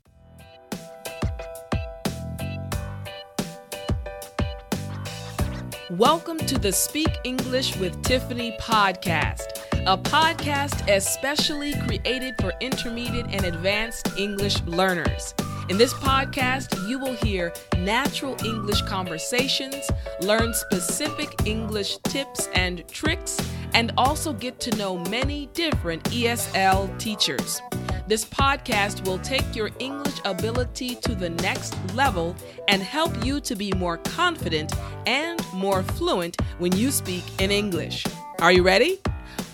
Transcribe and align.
Welcome 5.92 6.40
to 6.40 6.58
the 6.58 6.72
Speak 6.72 7.20
English 7.24 7.78
with 7.78 8.02
Tiffani 8.02 8.60
podcast 8.60 9.67
a 9.88 9.98
podcast 9.98 10.86
especially 10.94 11.74
created 11.88 12.36
for 12.42 12.52
intermediate 12.60 13.26
and 13.32 13.46
advanced 13.46 14.10
English 14.18 14.62
learners. 14.64 15.34
In 15.70 15.78
this 15.78 15.94
podcast, 15.94 16.90
you 16.90 17.00
will 17.00 17.14
hear 17.14 17.54
natural 17.78 18.36
English 18.44 18.82
conversations, 18.82 19.90
learn 20.20 20.54
specific 20.54 21.30
English 21.46 22.00
tips 22.00 22.50
and 22.54 22.86
tricks, 22.90 23.38
and 23.74 23.94
also 23.96 24.34
get 24.34 24.60
to 24.60 24.76
know 24.76 24.98
many 25.06 25.46
different 25.54 26.04
ESL 26.06 27.00
teachers. 27.00 27.62
This 28.08 28.26
podcast 28.26 29.08
will 29.08 29.20
take 29.20 29.56
your 29.56 29.70
English 29.80 30.20
ability 30.26 30.96
to 30.96 31.16
the 31.16 31.30
next 31.30 31.78
level 31.94 32.36
and 32.68 32.84
help 32.84 33.24
you 33.24 33.40
to 33.40 33.56
be 33.56 33.72
more 33.72 34.00
confident 34.00 34.74
and 35.06 35.42
more 35.54 35.82
fluent 35.82 36.36
when 36.58 36.76
you 36.76 36.92
speak 36.92 37.24
in 37.40 37.52
English. 37.52 38.06
Are 38.40 38.52
you 38.52 38.64
ready? 38.64 39.00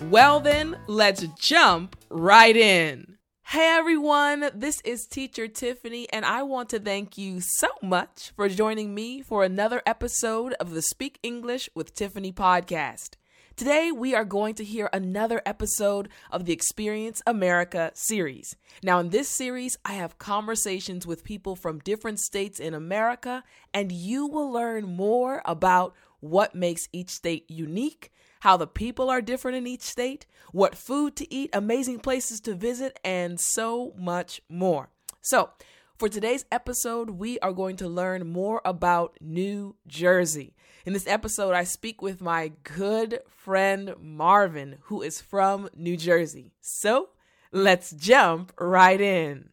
Well, 0.09 0.39
then, 0.39 0.77
let's 0.87 1.25
jump 1.39 1.95
right 2.09 2.55
in. 2.55 3.17
Hey 3.45 3.67
everyone, 3.77 4.49
this 4.55 4.81
is 4.83 5.05
Teacher 5.05 5.47
Tiffani, 5.47 6.07
and 6.11 6.25
I 6.25 6.43
want 6.43 6.69
to 6.69 6.79
thank 6.79 7.17
you 7.17 7.39
so 7.39 7.67
much 7.81 8.31
for 8.35 8.49
joining 8.49 8.95
me 8.95 9.21
for 9.21 9.43
another 9.43 9.81
episode 9.85 10.53
of 10.53 10.71
the 10.71 10.81
Speak 10.81 11.19
English 11.21 11.69
with 11.75 11.93
Tiffani 11.93 12.33
podcast. 12.33 13.15
Today, 13.55 13.91
we 13.91 14.15
are 14.15 14.25
going 14.25 14.55
to 14.55 14.63
hear 14.63 14.89
another 14.91 15.39
episode 15.45 16.09
of 16.31 16.45
the 16.45 16.53
Experience 16.53 17.21
America 17.27 17.91
series. 17.93 18.55
Now, 18.81 18.99
in 18.99 19.09
this 19.09 19.29
series, 19.29 19.77
I 19.85 19.93
have 19.93 20.17
conversations 20.17 21.05
with 21.05 21.23
people 21.23 21.55
from 21.55 21.77
different 21.77 22.19
states 22.19 22.59
in 22.59 22.73
America, 22.73 23.43
and 23.71 23.91
you 23.91 24.25
will 24.25 24.51
learn 24.51 24.85
more 24.85 25.43
about 25.45 25.93
what 26.19 26.55
makes 26.55 26.87
each 26.91 27.11
state 27.11 27.45
unique 27.47 28.11
how 28.43 28.57
the 28.57 28.67
people 28.67 29.09
are 29.09 29.21
different 29.21 29.55
in 29.55 29.65
each 29.65 29.79
state, 29.79 30.25
what 30.51 30.75
food 30.75 31.15
to 31.15 31.33
eat, 31.33 31.49
amazing 31.53 31.97
places 31.97 32.41
to 32.41 32.53
visit, 32.53 32.99
and 33.01 33.39
so 33.39 33.93
much 33.97 34.41
more. 34.49 34.89
So, 35.21 35.51
for 35.97 36.09
today's 36.09 36.43
episode, 36.51 37.11
we 37.11 37.39
are 37.39 37.53
going 37.53 37.77
to 37.77 37.87
learn 37.87 38.27
more 38.27 38.61
about 38.65 39.17
New 39.21 39.77
Jersey. 39.87 40.57
In 40.85 40.91
this 40.91 41.07
episode, 41.07 41.53
I 41.53 41.63
speak 41.63 42.01
with 42.01 42.19
my 42.19 42.51
good 42.63 43.21
friend 43.29 43.95
Marvin, 43.97 44.75
who 44.81 45.01
is 45.01 45.21
from 45.21 45.69
New 45.73 45.95
Jersey. 45.95 46.51
So, 46.59 47.11
let's 47.53 47.91
jump 47.91 48.51
right 48.59 48.99
in. 48.99 49.51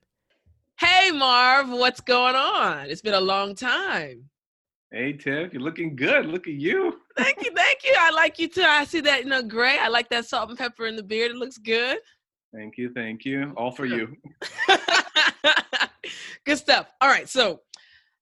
Hey, 0.81 1.13
Marv, 1.13 1.71
what's 1.71 2.01
going 2.01 2.35
on? 2.35 2.91
It's 2.91 3.03
been 3.03 3.15
a 3.15 3.21
long 3.21 3.55
time. 3.55 4.31
Hey 4.93 5.13
Tiff, 5.13 5.53
you're 5.53 5.63
looking 5.63 5.95
good. 5.95 6.27
Look 6.27 6.49
at 6.49 6.55
you. 6.55 6.99
thank 7.17 7.45
you, 7.45 7.53
thank 7.55 7.85
you. 7.85 7.95
I 7.97 8.11
like 8.11 8.41
you 8.41 8.49
too. 8.49 8.63
I 8.63 8.85
see 8.85 9.01
that, 9.03 9.23
you 9.23 9.31
know, 9.31 9.41
gray. 9.41 9.79
I 9.79 9.87
like 9.87 10.09
that 10.09 10.27
salt 10.27 10.49
and 10.49 10.59
pepper 10.59 10.87
in 10.87 10.97
the 10.97 11.03
beard. 11.05 11.31
It 11.31 11.37
looks 11.37 11.59
good. 11.59 11.99
Thank 12.53 12.77
you, 12.77 12.91
thank 12.93 13.25
you. 13.25 13.53
All 13.57 13.71
for 13.71 13.87
you. 13.87 14.17
good 16.45 16.59
stuff. 16.59 16.91
All 17.01 17.09
right, 17.09 17.29
so 17.29 17.61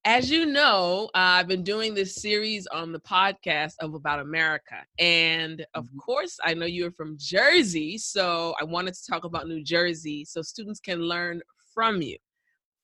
as 0.05 0.31
you 0.31 0.45
know, 0.45 1.09
uh, 1.15 1.41
I've 1.41 1.49
been 1.49 1.65
doing 1.65 1.95
this 1.95 2.17
series 2.17 2.67
on 2.67 2.93
the 2.93 3.01
podcast 3.01 3.73
of 3.81 3.95
about 3.95 4.21
America. 4.21 4.85
And 4.99 5.65
of 5.73 5.87
mm-hmm. 5.87 5.99
course, 6.01 6.39
I 6.45 6.53
know 6.53 6.67
you're 6.67 6.93
from 6.93 7.17
Jersey. 7.19 7.97
So 7.97 8.55
I 8.61 8.65
wanted 8.65 8.93
to 8.93 9.07
talk 9.11 9.25
about 9.25 9.49
New 9.49 9.65
Jersey 9.65 10.27
so 10.27 10.43
students 10.43 10.81
can 10.81 11.01
learn 11.01 11.41
from 11.73 12.03
you. 12.03 12.19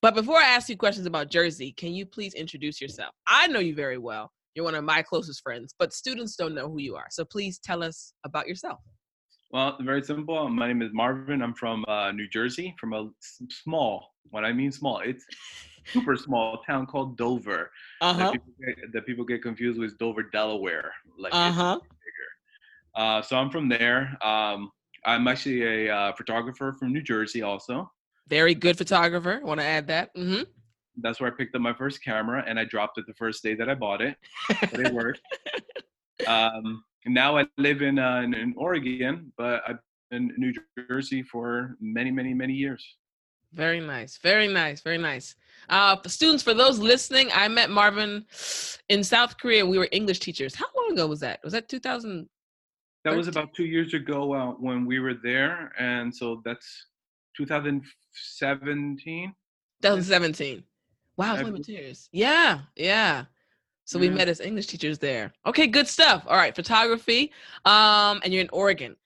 But 0.04 0.14
before 0.14 0.36
I 0.36 0.44
ask 0.44 0.68
you 0.68 0.76
questions 0.76 1.06
about 1.06 1.30
Jersey, 1.30 1.72
can 1.72 1.94
you 1.94 2.04
please 2.04 2.34
introduce 2.34 2.78
yourself? 2.78 3.14
I 3.26 3.46
know 3.46 3.58
you 3.58 3.74
very 3.74 3.96
well. 3.96 4.30
You're 4.54 4.66
one 4.66 4.74
of 4.74 4.84
my 4.84 5.00
closest 5.00 5.40
friends, 5.40 5.74
but 5.78 5.94
students 5.94 6.36
don't 6.36 6.54
know 6.54 6.68
who 6.68 6.78
you 6.78 6.94
are. 6.94 7.06
So 7.10 7.24
please 7.24 7.58
tell 7.58 7.82
us 7.82 8.12
about 8.22 8.46
yourself. 8.46 8.80
Well, 9.50 9.78
very 9.80 10.02
simple. 10.02 10.46
My 10.50 10.68
name 10.68 10.82
is 10.82 10.90
Marvin. 10.92 11.40
I'm 11.40 11.54
from 11.54 11.86
uh, 11.88 12.12
New 12.12 12.28
Jersey, 12.28 12.74
from 12.78 12.92
a 12.92 13.08
small, 13.48 14.10
what 14.28 14.44
I 14.44 14.52
mean 14.52 14.70
small, 14.72 14.98
it's 14.98 15.24
super 15.86 16.16
small 16.18 16.60
town 16.66 16.84
called 16.84 17.16
Dover. 17.16 17.70
Uh-huh. 18.02 18.24
That 18.24 18.32
people, 18.32 18.52
get, 18.62 18.92
that 18.92 19.06
people 19.06 19.24
get 19.24 19.42
confused 19.42 19.78
with 19.78 19.96
Dover, 19.96 20.24
Delaware. 20.24 20.92
Like 21.18 21.32
uh-huh. 21.34 21.80
Uh, 22.94 23.22
so 23.22 23.38
I'm 23.38 23.48
from 23.48 23.70
there. 23.70 24.18
Um, 24.22 24.70
I'm 25.06 25.26
actually 25.28 25.86
a 25.86 25.96
uh, 25.96 26.12
photographer 26.12 26.76
from 26.78 26.92
New 26.92 27.02
Jersey 27.02 27.40
also. 27.40 27.90
Very 28.28 28.54
good 28.54 28.78
photographer. 28.78 29.40
Want 29.42 29.60
to 29.60 29.66
add 29.66 29.86
that? 29.88 30.14
Mm-hmm. 30.16 30.42
That's 30.98 31.20
where 31.20 31.30
I 31.30 31.34
picked 31.34 31.54
up 31.54 31.60
my 31.60 31.74
first 31.74 32.02
camera, 32.02 32.44
and 32.46 32.58
I 32.58 32.64
dropped 32.64 32.98
it 32.98 33.06
the 33.06 33.14
first 33.14 33.42
day 33.42 33.54
that 33.54 33.68
I 33.68 33.74
bought 33.74 34.00
it. 34.00 34.16
but 34.48 34.80
it 34.80 34.92
worked. 34.92 35.20
Um, 36.28 36.84
now 37.06 37.36
I 37.36 37.44
live 37.58 37.82
in, 37.82 37.98
uh, 37.98 38.22
in, 38.22 38.34
in 38.34 38.54
Oregon, 38.56 39.32
but 39.36 39.62
I've 39.68 39.78
been 40.10 40.30
in 40.30 40.34
New 40.38 40.54
Jersey 40.88 41.22
for 41.22 41.76
many, 41.80 42.10
many, 42.12 42.32
many 42.32 42.54
years. 42.54 42.86
Very 43.52 43.80
nice. 43.80 44.18
Very 44.18 44.48
nice. 44.48 44.80
Very 44.80 44.98
nice. 44.98 45.34
Uh, 45.68 45.96
students, 46.06 46.42
for 46.42 46.54
those 46.54 46.78
listening, 46.78 47.30
I 47.32 47.48
met 47.48 47.70
Marvin 47.70 48.24
in 48.88 49.04
South 49.04 49.38
Korea. 49.38 49.64
We 49.64 49.78
were 49.78 49.88
English 49.92 50.20
teachers. 50.20 50.54
How 50.54 50.66
long 50.76 50.92
ago 50.92 51.06
was 51.06 51.20
that? 51.20 51.40
Was 51.44 51.52
that 51.52 51.68
2000? 51.68 52.28
That 53.04 53.14
was 53.14 53.28
about 53.28 53.52
two 53.54 53.66
years 53.66 53.92
ago 53.92 54.32
uh, 54.32 54.52
when 54.52 54.86
we 54.86 54.98
were 54.98 55.14
there, 55.14 55.72
and 55.78 56.14
so 56.14 56.40
that's 56.44 56.86
2017. 57.36 59.34
2017. 59.82 60.64
Wow, 61.16 61.36
only 61.36 61.62
years. 61.66 62.08
Yeah, 62.12 62.60
yeah. 62.76 63.24
So 63.84 63.98
we 63.98 64.08
met 64.08 64.28
as 64.28 64.40
English 64.40 64.66
teachers 64.66 64.98
there. 64.98 65.32
Okay, 65.46 65.66
good 65.66 65.86
stuff. 65.86 66.24
All 66.26 66.36
right, 66.36 66.56
photography. 66.56 67.32
Um, 67.64 68.20
and 68.24 68.32
you're 68.32 68.40
in 68.40 68.48
Oregon. 68.50 68.96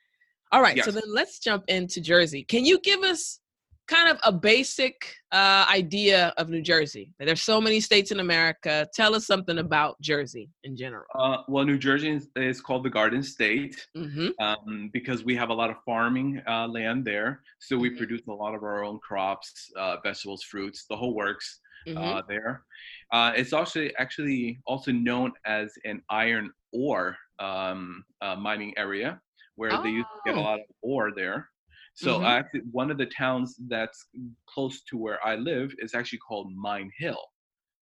All 0.53 0.63
right, 0.63 0.77
yes. 0.77 0.87
so 0.87 0.93
then 0.93 1.03
let's 1.09 1.41
jump 1.41 1.65
into 1.69 2.01
Jersey. 2.01 2.45
Can 2.45 2.65
you 2.65 2.79
give 2.81 3.03
us 3.03 3.41
kind 3.89 4.11
of 4.11 4.19
a 4.25 4.33
basic 4.33 5.15
uh, 5.33 5.67
idea 5.69 6.33
of 6.37 6.49
New 6.49 6.63
Jersey. 6.63 7.13
There's 7.19 7.43
so 7.43 7.61
many 7.61 7.81
states 7.81 8.13
in 8.13 8.21
America. 8.21 8.87
Tell 8.95 9.15
us 9.15 9.27
something 9.27 9.59
about 9.59 10.01
Jersey 10.01 10.51
in 10.65 10.77
general. 10.77 11.07
Uh, 11.15 11.39
well, 11.49 11.65
New 11.65 11.79
Jersey 11.79 12.11
is, 12.11 12.29
is, 12.37 12.61
called 12.61 12.85
the 12.85 12.91
Garden 12.91 13.23
State 13.23 13.87
mm-hmm. 13.97 14.29
um, 14.41 14.91
because 14.93 15.25
we 15.25 15.35
have 15.37 15.49
a 15.49 15.55
lot 15.55 15.71
of 15.71 15.77
farming 15.85 16.41
uh, 16.47 16.69
land 16.69 17.05
there. 17.05 17.41
So 17.61 17.77
we 17.77 17.89
mm-hmm. 17.89 17.99
produce 17.99 18.21
a 18.29 18.33
lot 18.33 18.55
of 18.55 18.63
our 18.63 18.85
own 18.85 18.99
crops, 19.01 19.71
uh, 19.77 19.97
vegetables, 20.03 20.43
fruits, 20.43 20.85
the 20.89 20.97
whole 20.97 21.15
works 21.15 21.61
uh, 21.89 21.91
mm-hmm. 21.91 22.21
there. 22.29 22.65
Uh, 23.13 23.33
it's 23.35 23.53
also 23.55 23.89
actually 23.99 24.61
also 24.67 24.93
known 24.93 25.33
as 25.47 25.73
an 25.85 26.03
iron 26.11 26.51
ore 26.73 27.17
um, 27.39 28.05
mining 28.39 28.75
area 28.77 29.21
where 29.59 29.73
oh. 29.73 29.83
they 29.83 29.91
used 29.91 30.07
to 30.07 30.31
get 30.31 30.39
a 30.39 30.41
oh. 30.41 30.45
lot 30.45 30.61
of 30.61 30.67
ore 30.83 31.11
there. 31.15 31.49
So 31.99 32.19
mm-hmm. 32.19 32.27
actually, 32.27 32.61
one 32.71 32.93
of 32.93 32.97
the 32.97 33.07
towns 33.07 33.57
that's 33.67 34.07
close 34.47 34.83
to 34.83 34.97
where 34.97 35.19
I 35.27 35.35
live 35.35 35.75
is 35.81 35.97
actually 35.97 36.21
called 36.21 36.55
Mine 36.55 36.93
Hill. 36.97 37.21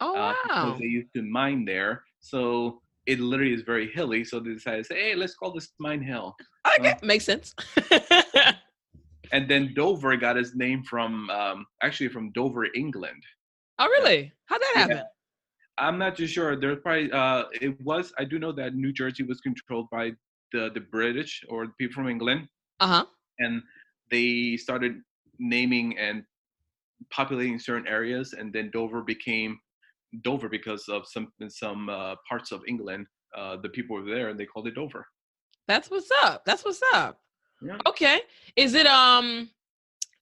Oh 0.00 0.14
wow! 0.14 0.34
Uh, 0.48 0.78
they 0.78 0.86
used 0.86 1.12
to 1.16 1.22
mine 1.22 1.66
there, 1.66 2.02
so 2.20 2.80
it 3.04 3.20
literally 3.20 3.52
is 3.52 3.60
very 3.60 3.92
hilly. 3.92 4.24
So 4.24 4.40
they 4.40 4.54
decided 4.54 4.78
to 4.78 4.84
say, 4.84 5.10
"Hey, 5.10 5.14
let's 5.14 5.34
call 5.34 5.52
this 5.52 5.68
Mine 5.78 6.00
Hill." 6.00 6.34
Okay, 6.78 6.92
uh, 6.92 6.94
makes 7.02 7.26
sense. 7.26 7.54
and 9.32 9.46
then 9.50 9.74
Dover 9.74 10.16
got 10.16 10.38
its 10.38 10.54
name 10.56 10.82
from 10.82 11.28
um, 11.28 11.66
actually 11.82 12.08
from 12.08 12.32
Dover, 12.32 12.68
England. 12.74 13.22
Oh 13.78 13.86
really? 13.86 14.32
How'd 14.46 14.62
that 14.62 14.72
happen? 14.76 14.96
Yeah. 14.96 15.02
I'm 15.76 15.98
not 15.98 16.16
too 16.16 16.26
sure. 16.26 16.56
There's 16.56 16.78
probably 16.82 17.12
uh, 17.12 17.44
it 17.60 17.78
was. 17.82 18.14
I 18.18 18.24
do 18.24 18.38
know 18.38 18.52
that 18.52 18.74
New 18.74 18.94
Jersey 18.94 19.24
was 19.24 19.42
controlled 19.42 19.90
by 19.90 20.12
the 20.52 20.70
the 20.72 20.80
British 20.80 21.44
or 21.50 21.66
the 21.66 21.72
people 21.78 21.96
from 21.96 22.08
England. 22.08 22.48
Uh 22.80 22.86
huh. 22.86 23.04
And 23.40 23.62
they 24.10 24.56
started 24.56 25.00
naming 25.38 25.98
and 25.98 26.22
populating 27.10 27.58
certain 27.58 27.86
areas, 27.86 28.32
and 28.32 28.52
then 28.52 28.70
Dover 28.72 29.02
became 29.02 29.58
Dover 30.22 30.48
because 30.48 30.88
of 30.88 31.06
some 31.06 31.32
in 31.40 31.50
some 31.50 31.88
uh, 31.88 32.14
parts 32.28 32.52
of 32.52 32.62
England. 32.66 33.06
Uh, 33.36 33.56
the 33.62 33.68
people 33.68 33.96
were 33.96 34.04
there, 34.04 34.28
and 34.28 34.38
they 34.38 34.46
called 34.46 34.66
it 34.66 34.74
Dover. 34.74 35.06
That's 35.68 35.90
what's 35.90 36.10
up. 36.22 36.44
That's 36.44 36.64
what's 36.64 36.80
up. 36.94 37.20
Yeah. 37.62 37.78
Okay. 37.86 38.20
Is 38.56 38.74
it 38.74 38.86
um? 38.86 39.50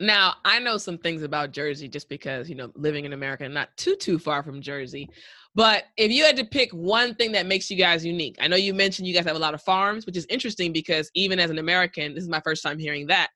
Now 0.01 0.35
I 0.45 0.59
know 0.59 0.77
some 0.77 0.99
things 0.99 1.23
about 1.23 1.53
Jersey 1.53 1.89
just 1.89 2.09
because 2.09 2.49
you 2.49 2.57
know 2.57 2.73
living 2.75 3.05
in 3.05 3.13
America, 3.13 3.49
not 3.49 3.77
too 3.77 3.95
too 3.95 4.19
far 4.19 4.43
from 4.43 4.61
Jersey. 4.61 5.09
But 5.55 5.85
if 5.97 6.11
you 6.11 6.25
had 6.25 6.37
to 6.39 6.45
pick 6.45 6.73
one 6.73 7.15
thing 7.15 7.31
that 7.33 7.47
makes 7.47 7.71
you 7.71 7.77
guys 7.77 8.05
unique, 8.05 8.37
I 8.41 8.49
know 8.49 8.57
you 8.57 8.75
mentioned 8.75 9.07
you 9.07 9.15
guys 9.15 9.25
have 9.25 9.37
a 9.37 9.39
lot 9.39 9.55
of 9.55 9.63
farms, 9.63 10.05
which 10.05 10.17
is 10.17 10.27
interesting 10.29 10.73
because 10.73 11.09
even 11.15 11.39
as 11.39 11.49
an 11.51 11.59
American, 11.59 12.13
this 12.13 12.25
is 12.25 12.29
my 12.29 12.41
first 12.41 12.61
time 12.61 12.77
hearing 12.77 13.07
that 13.07 13.29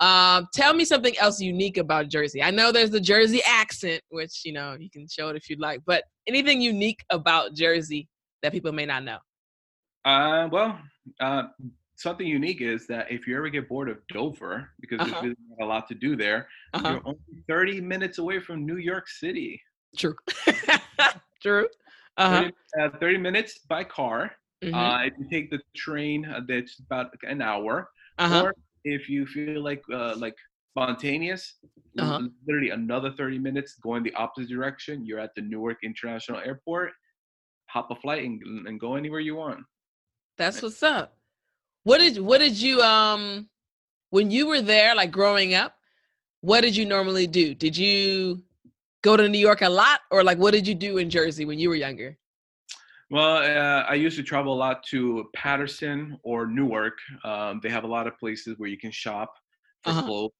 Um, 0.00 0.48
tell 0.52 0.74
me 0.74 0.84
something 0.84 1.16
else 1.18 1.40
unique 1.40 1.76
about 1.76 2.08
Jersey. 2.08 2.42
I 2.42 2.50
know 2.50 2.72
there's 2.72 2.90
the 2.90 3.00
Jersey 3.00 3.40
accent, 3.46 4.02
which 4.10 4.42
you 4.44 4.52
know 4.52 4.76
you 4.78 4.90
can 4.90 5.06
show 5.08 5.28
it 5.28 5.36
if 5.36 5.48
you'd 5.48 5.60
like, 5.60 5.80
but 5.86 6.04
anything 6.26 6.60
unique 6.60 7.04
about 7.10 7.54
Jersey 7.54 8.08
that 8.44 8.52
people 8.52 8.72
may 8.72 8.86
not 8.86 9.02
know? 9.02 9.18
Uh, 10.04 10.48
well, 10.52 10.78
uh, 11.18 11.44
something 11.96 12.26
unique 12.26 12.60
is 12.60 12.86
that 12.86 13.10
if 13.10 13.26
you 13.26 13.36
ever 13.36 13.48
get 13.48 13.68
bored 13.68 13.88
of 13.88 13.98
Dover, 14.12 14.70
because 14.80 15.00
uh-huh. 15.00 15.10
there's 15.10 15.22
really 15.22 15.36
not 15.58 15.64
a 15.64 15.68
lot 15.68 15.88
to 15.88 15.94
do 15.94 16.14
there, 16.14 16.46
uh-huh. 16.74 16.90
you're 16.90 17.02
only 17.06 17.42
30 17.48 17.80
minutes 17.80 18.18
away 18.18 18.38
from 18.38 18.66
New 18.66 18.76
York 18.76 19.08
City. 19.08 19.60
True. 19.96 20.14
True. 21.42 21.68
Uh-huh. 22.16 22.50
30, 22.76 22.94
uh, 22.94 22.98
30, 22.98 23.18
minutes 23.18 23.60
by 23.68 23.82
car. 23.82 24.32
Mm-hmm. 24.62 24.74
Uh, 24.74 25.04
if 25.04 25.14
you 25.18 25.28
take 25.30 25.50
the 25.50 25.60
train, 25.74 26.26
uh, 26.26 26.40
that's 26.46 26.78
about 26.78 27.10
an 27.22 27.40
hour. 27.42 27.88
Uh-huh. 28.18 28.44
Or 28.44 28.54
if 28.84 29.08
you 29.08 29.26
feel 29.26 29.62
like 29.62 29.82
uh, 29.92 30.14
like 30.16 30.34
spontaneous, 30.70 31.56
uh-huh. 31.98 32.22
literally 32.46 32.70
another 32.70 33.12
30 33.12 33.38
minutes 33.38 33.76
going 33.82 34.02
the 34.02 34.14
opposite 34.14 34.48
direction. 34.48 35.04
You're 35.06 35.20
at 35.20 35.34
the 35.34 35.42
Newark 35.42 35.78
International 35.82 36.38
Airport. 36.38 36.92
Hop 37.70 37.90
a 37.90 37.96
flight 37.96 38.24
and, 38.24 38.66
and 38.66 38.78
go 38.78 38.96
anywhere 38.96 39.20
you 39.20 39.36
want. 39.36 39.60
That's 40.36 40.62
what's 40.62 40.82
up. 40.82 41.16
What 41.84 41.98
did 41.98 42.18
what 42.18 42.38
did 42.38 42.60
you 42.60 42.80
um 42.80 43.48
when 44.10 44.30
you 44.30 44.46
were 44.46 44.60
there, 44.60 44.94
like 44.94 45.10
growing 45.10 45.54
up? 45.54 45.74
What 46.40 46.60
did 46.60 46.76
you 46.76 46.84
normally 46.84 47.26
do? 47.26 47.54
Did 47.54 47.76
you 47.76 48.42
go 49.02 49.16
to 49.16 49.28
New 49.28 49.38
York 49.38 49.62
a 49.62 49.68
lot, 49.68 50.00
or 50.10 50.24
like 50.24 50.38
what 50.38 50.52
did 50.52 50.66
you 50.66 50.74
do 50.74 50.98
in 50.98 51.10
Jersey 51.10 51.44
when 51.44 51.58
you 51.58 51.68
were 51.68 51.74
younger? 51.74 52.16
Well, 53.14 53.36
uh, 53.36 53.84
I 53.88 53.94
used 53.94 54.16
to 54.16 54.24
travel 54.24 54.52
a 54.52 54.56
lot 54.56 54.82
to 54.86 55.30
Paterson 55.36 56.18
or 56.24 56.48
Newark. 56.48 56.98
Um, 57.22 57.60
they 57.62 57.68
have 57.68 57.84
a 57.84 57.86
lot 57.86 58.08
of 58.08 58.18
places 58.18 58.58
where 58.58 58.68
you 58.68 58.76
can 58.76 58.90
shop 58.90 59.36
for 59.84 59.90
uh-huh. 59.90 60.02
clothes. 60.02 60.32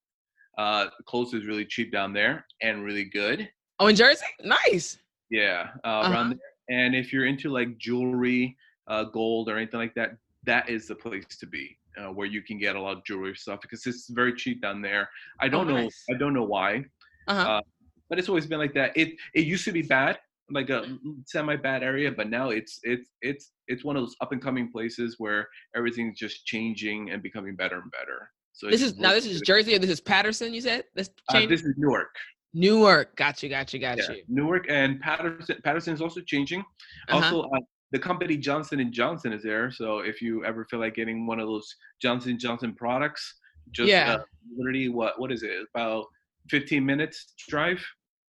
Uh, 0.59 0.87
clothes 1.06 1.35
is 1.35 1.47
really 1.47 1.65
cheap 1.65 1.93
down 1.93 2.12
there 2.12 2.44
and 2.62 2.82
really 2.82 3.05
good. 3.05 3.49
Oh, 3.79 3.87
in 3.87 3.94
Jersey, 3.94 4.26
nice. 4.43 4.99
Yeah, 5.31 5.69
uh, 5.85 5.87
uh-huh. 5.87 6.12
around 6.12 6.31
there. 6.31 6.76
And 6.76 6.97
if 6.97 7.12
you're 7.12 7.26
into 7.26 7.49
like 7.49 7.79
jewelry, 7.79 8.56
uh, 8.88 9.05
gold, 9.05 9.49
or 9.49 9.56
anything 9.56 9.79
like 9.79 9.94
that, 9.94 10.17
that 10.43 10.69
is 10.69 10.88
the 10.88 10.97
place 10.97 11.27
to 11.38 11.47
be. 11.47 11.79
Uh, 11.97 12.11
where 12.11 12.27
you 12.27 12.43
can 12.43 12.59
get 12.59 12.75
a 12.75 12.81
lot 12.81 12.97
of 12.97 13.05
jewelry 13.05 13.37
stuff 13.37 13.61
because 13.61 13.87
it's 13.87 14.09
very 14.11 14.35
cheap 14.35 14.61
down 14.61 14.82
there. 14.82 15.09
I 15.38 15.47
don't 15.47 15.70
oh, 15.70 15.75
know. 15.75 15.82
Nice. 15.82 16.03
I 16.11 16.15
don't 16.15 16.35
know 16.35 16.43
why. 16.43 16.85
Uh-huh. 17.29 17.50
Uh, 17.50 17.61
but 18.09 18.19
it's 18.19 18.29
always 18.29 18.47
been 18.47 18.59
like 18.59 18.75
that. 18.75 18.97
It 18.97 19.11
it 19.32 19.44
used 19.44 19.65
to 19.67 19.70
be 19.70 19.82
bad 19.82 20.19
like 20.50 20.70
a 20.70 20.99
semi 21.26 21.56
bad 21.56 21.82
area, 21.82 22.11
but 22.11 22.29
now 22.29 22.50
it's 22.50 22.79
it's 22.82 23.11
it's 23.23 23.52
it's 23.69 23.85
one 23.85 23.96
of 23.96 24.02
those 24.02 24.14
up 24.20 24.32
and 24.32 24.43
coming 24.43 24.70
places 24.70 25.17
where 25.19 25.49
everything's 25.75 26.19
just 26.19 26.44
changing 26.44 27.11
and 27.11 27.23
becoming 27.23 27.56
better 27.56 27.76
and 27.76 27.91
better. 27.91 28.31
So 28.52 28.69
this 28.69 28.82
is 28.82 28.96
now 28.96 29.11
this 29.11 29.26
is 29.26 29.41
Jersey 29.41 29.75
or 29.75 29.79
this 29.79 29.91
is 29.91 30.00
Paterson. 30.00 30.52
You 30.52 30.61
said 30.61 30.85
this 30.94 31.11
uh, 31.31 31.46
this 31.46 31.62
is 31.62 31.75
Newark. 31.76 32.14
Newark, 32.52 33.17
got 33.17 33.43
you, 33.43 33.49
got 33.49 33.73
you, 33.75 33.81
got 33.81 33.99
yeah. 33.99 34.12
you. 34.12 34.23
Newark 34.29 34.67
and 34.69 35.00
Paterson. 35.00 35.56
Paterson 35.64 35.94
is 35.94 36.00
also 36.00 36.20
changing. 36.20 36.61
Uh-huh. 37.08 37.17
Also, 37.17 37.43
uh, 37.43 37.61
the 37.91 37.99
company 37.99 38.37
Johnson 38.37 38.79
and 38.81 38.93
Johnson 38.93 39.32
is 39.32 39.43
there. 39.43 39.73
So 39.73 39.99
if 39.99 40.23
you 40.23 40.44
ever 40.44 40.64
feel 40.67 40.79
like 40.79 40.94
getting 40.94 41.26
one 41.26 41.41
of 41.41 41.49
those 41.49 41.75
Johnson 42.00 42.38
Johnson 42.38 42.75
products, 42.75 43.41
just 43.73 43.88
yeah. 43.88 44.14
Uh, 44.14 44.25
literally 44.56 44.88
what 44.88 45.19
what 45.19 45.32
is 45.32 45.43
it 45.43 45.67
about 45.75 46.05
15 46.50 46.85
minutes 46.85 47.32
drive? 47.49 47.85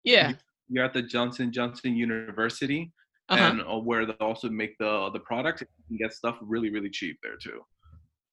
Yeah 0.05 0.33
you're 0.69 0.85
at 0.85 0.93
the 0.93 1.01
Johnson 1.01 1.51
Johnson 1.51 1.95
University, 1.95 2.91
uh-huh. 3.29 3.43
and 3.43 3.61
uh, 3.61 3.79
where 3.79 4.05
they 4.05 4.13
also 4.13 4.49
make 4.49 4.77
the 4.77 5.09
the 5.11 5.19
products. 5.19 5.61
You 5.61 5.67
can 5.87 5.97
get 5.97 6.13
stuff 6.13 6.37
really 6.41 6.69
really 6.69 6.89
cheap 6.89 7.17
there 7.23 7.37
too. 7.37 7.61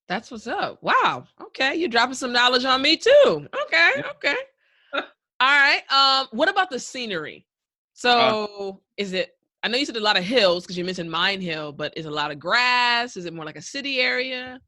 That's 0.09 0.31
what's 0.31 0.47
up. 0.47 0.83
Wow. 0.83 1.25
Okay, 1.41 1.75
you're 1.75 1.89
dropping 1.89 2.15
some 2.15 2.33
knowledge 2.33 2.65
on 2.65 2.83
me 2.83 2.97
too. 2.97 3.49
Okay. 3.65 3.91
Yeah. 3.97 4.11
Okay. 4.17 4.37
All 4.95 5.01
right. 5.41 5.83
Um, 5.91 6.29
what 6.33 6.49
about 6.49 6.71
the 6.71 6.79
scenery? 6.79 7.47
So, 7.95 8.75
uh, 8.75 8.79
is 8.97 9.13
it? 9.13 9.37
I 9.63 9.69
know 9.69 9.79
you 9.79 9.87
said 9.87 9.97
a 9.97 10.01
lot 10.01 10.19
of 10.19 10.25
hills 10.25 10.65
because 10.65 10.77
you 10.77 10.85
mentioned 10.85 11.11
Mine 11.11 11.41
Hill, 11.41 11.73
but 11.73 11.97
is 11.97 12.07
a 12.07 12.11
lot 12.11 12.33
of 12.33 12.39
grass? 12.39 13.17
Is 13.17 13.27
it 13.27 13.33
more 13.33 13.45
like 13.45 13.57
a 13.57 13.63
city 13.63 14.01
area? 14.01 14.61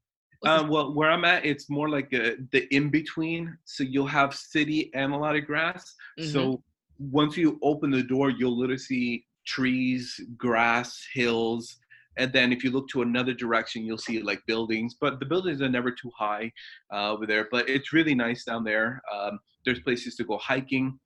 Um, 0.47 0.69
well, 0.69 0.95
where 0.95 1.11
I'm 1.11 1.25
at, 1.25 1.45
it's 1.45 1.71
more 1.71 1.89
like 1.89 2.13
a, 2.13 2.37
the 2.53 2.67
in 2.75 2.91
between. 2.91 3.57
So 3.65 3.83
you'll 3.83 4.07
have 4.07 4.35
city 4.35 4.91
and 4.95 5.13
a 5.13 5.17
lot 5.17 5.37
of 5.37 5.47
grass. 5.47 5.95
Mm-hmm. 6.19 6.31
So 6.31 6.63
once 6.99 7.37
you 7.37 7.59
open 7.63 7.91
the 7.91 8.03
door, 8.03 8.31
you'll 8.31 8.57
literally 8.57 8.79
see 8.79 9.25
trees, 9.47 10.21
grass, 10.37 11.07
hills, 11.13 11.77
and 12.17 12.33
then 12.33 12.53
if 12.53 12.63
you 12.63 12.71
look 12.71 12.89
to 12.89 13.03
another 13.03 13.35
direction, 13.35 13.85
you'll 13.85 13.99
see 13.99 14.23
like 14.23 14.41
buildings. 14.47 14.97
But 15.01 15.19
the 15.19 15.27
buildings 15.27 15.61
are 15.61 15.69
never 15.69 15.91
too 15.91 16.11
high 16.17 16.53
uh, 16.93 17.13
over 17.13 17.27
there. 17.27 17.49
But 17.51 17.69
it's 17.69 17.93
really 17.93 18.15
nice 18.15 18.45
down 18.45 18.65
there. 18.65 19.03
Um, 19.13 19.39
there's 19.65 19.81
places 19.81 20.15
to 20.17 20.25
go 20.25 20.39
hiking. 20.39 20.99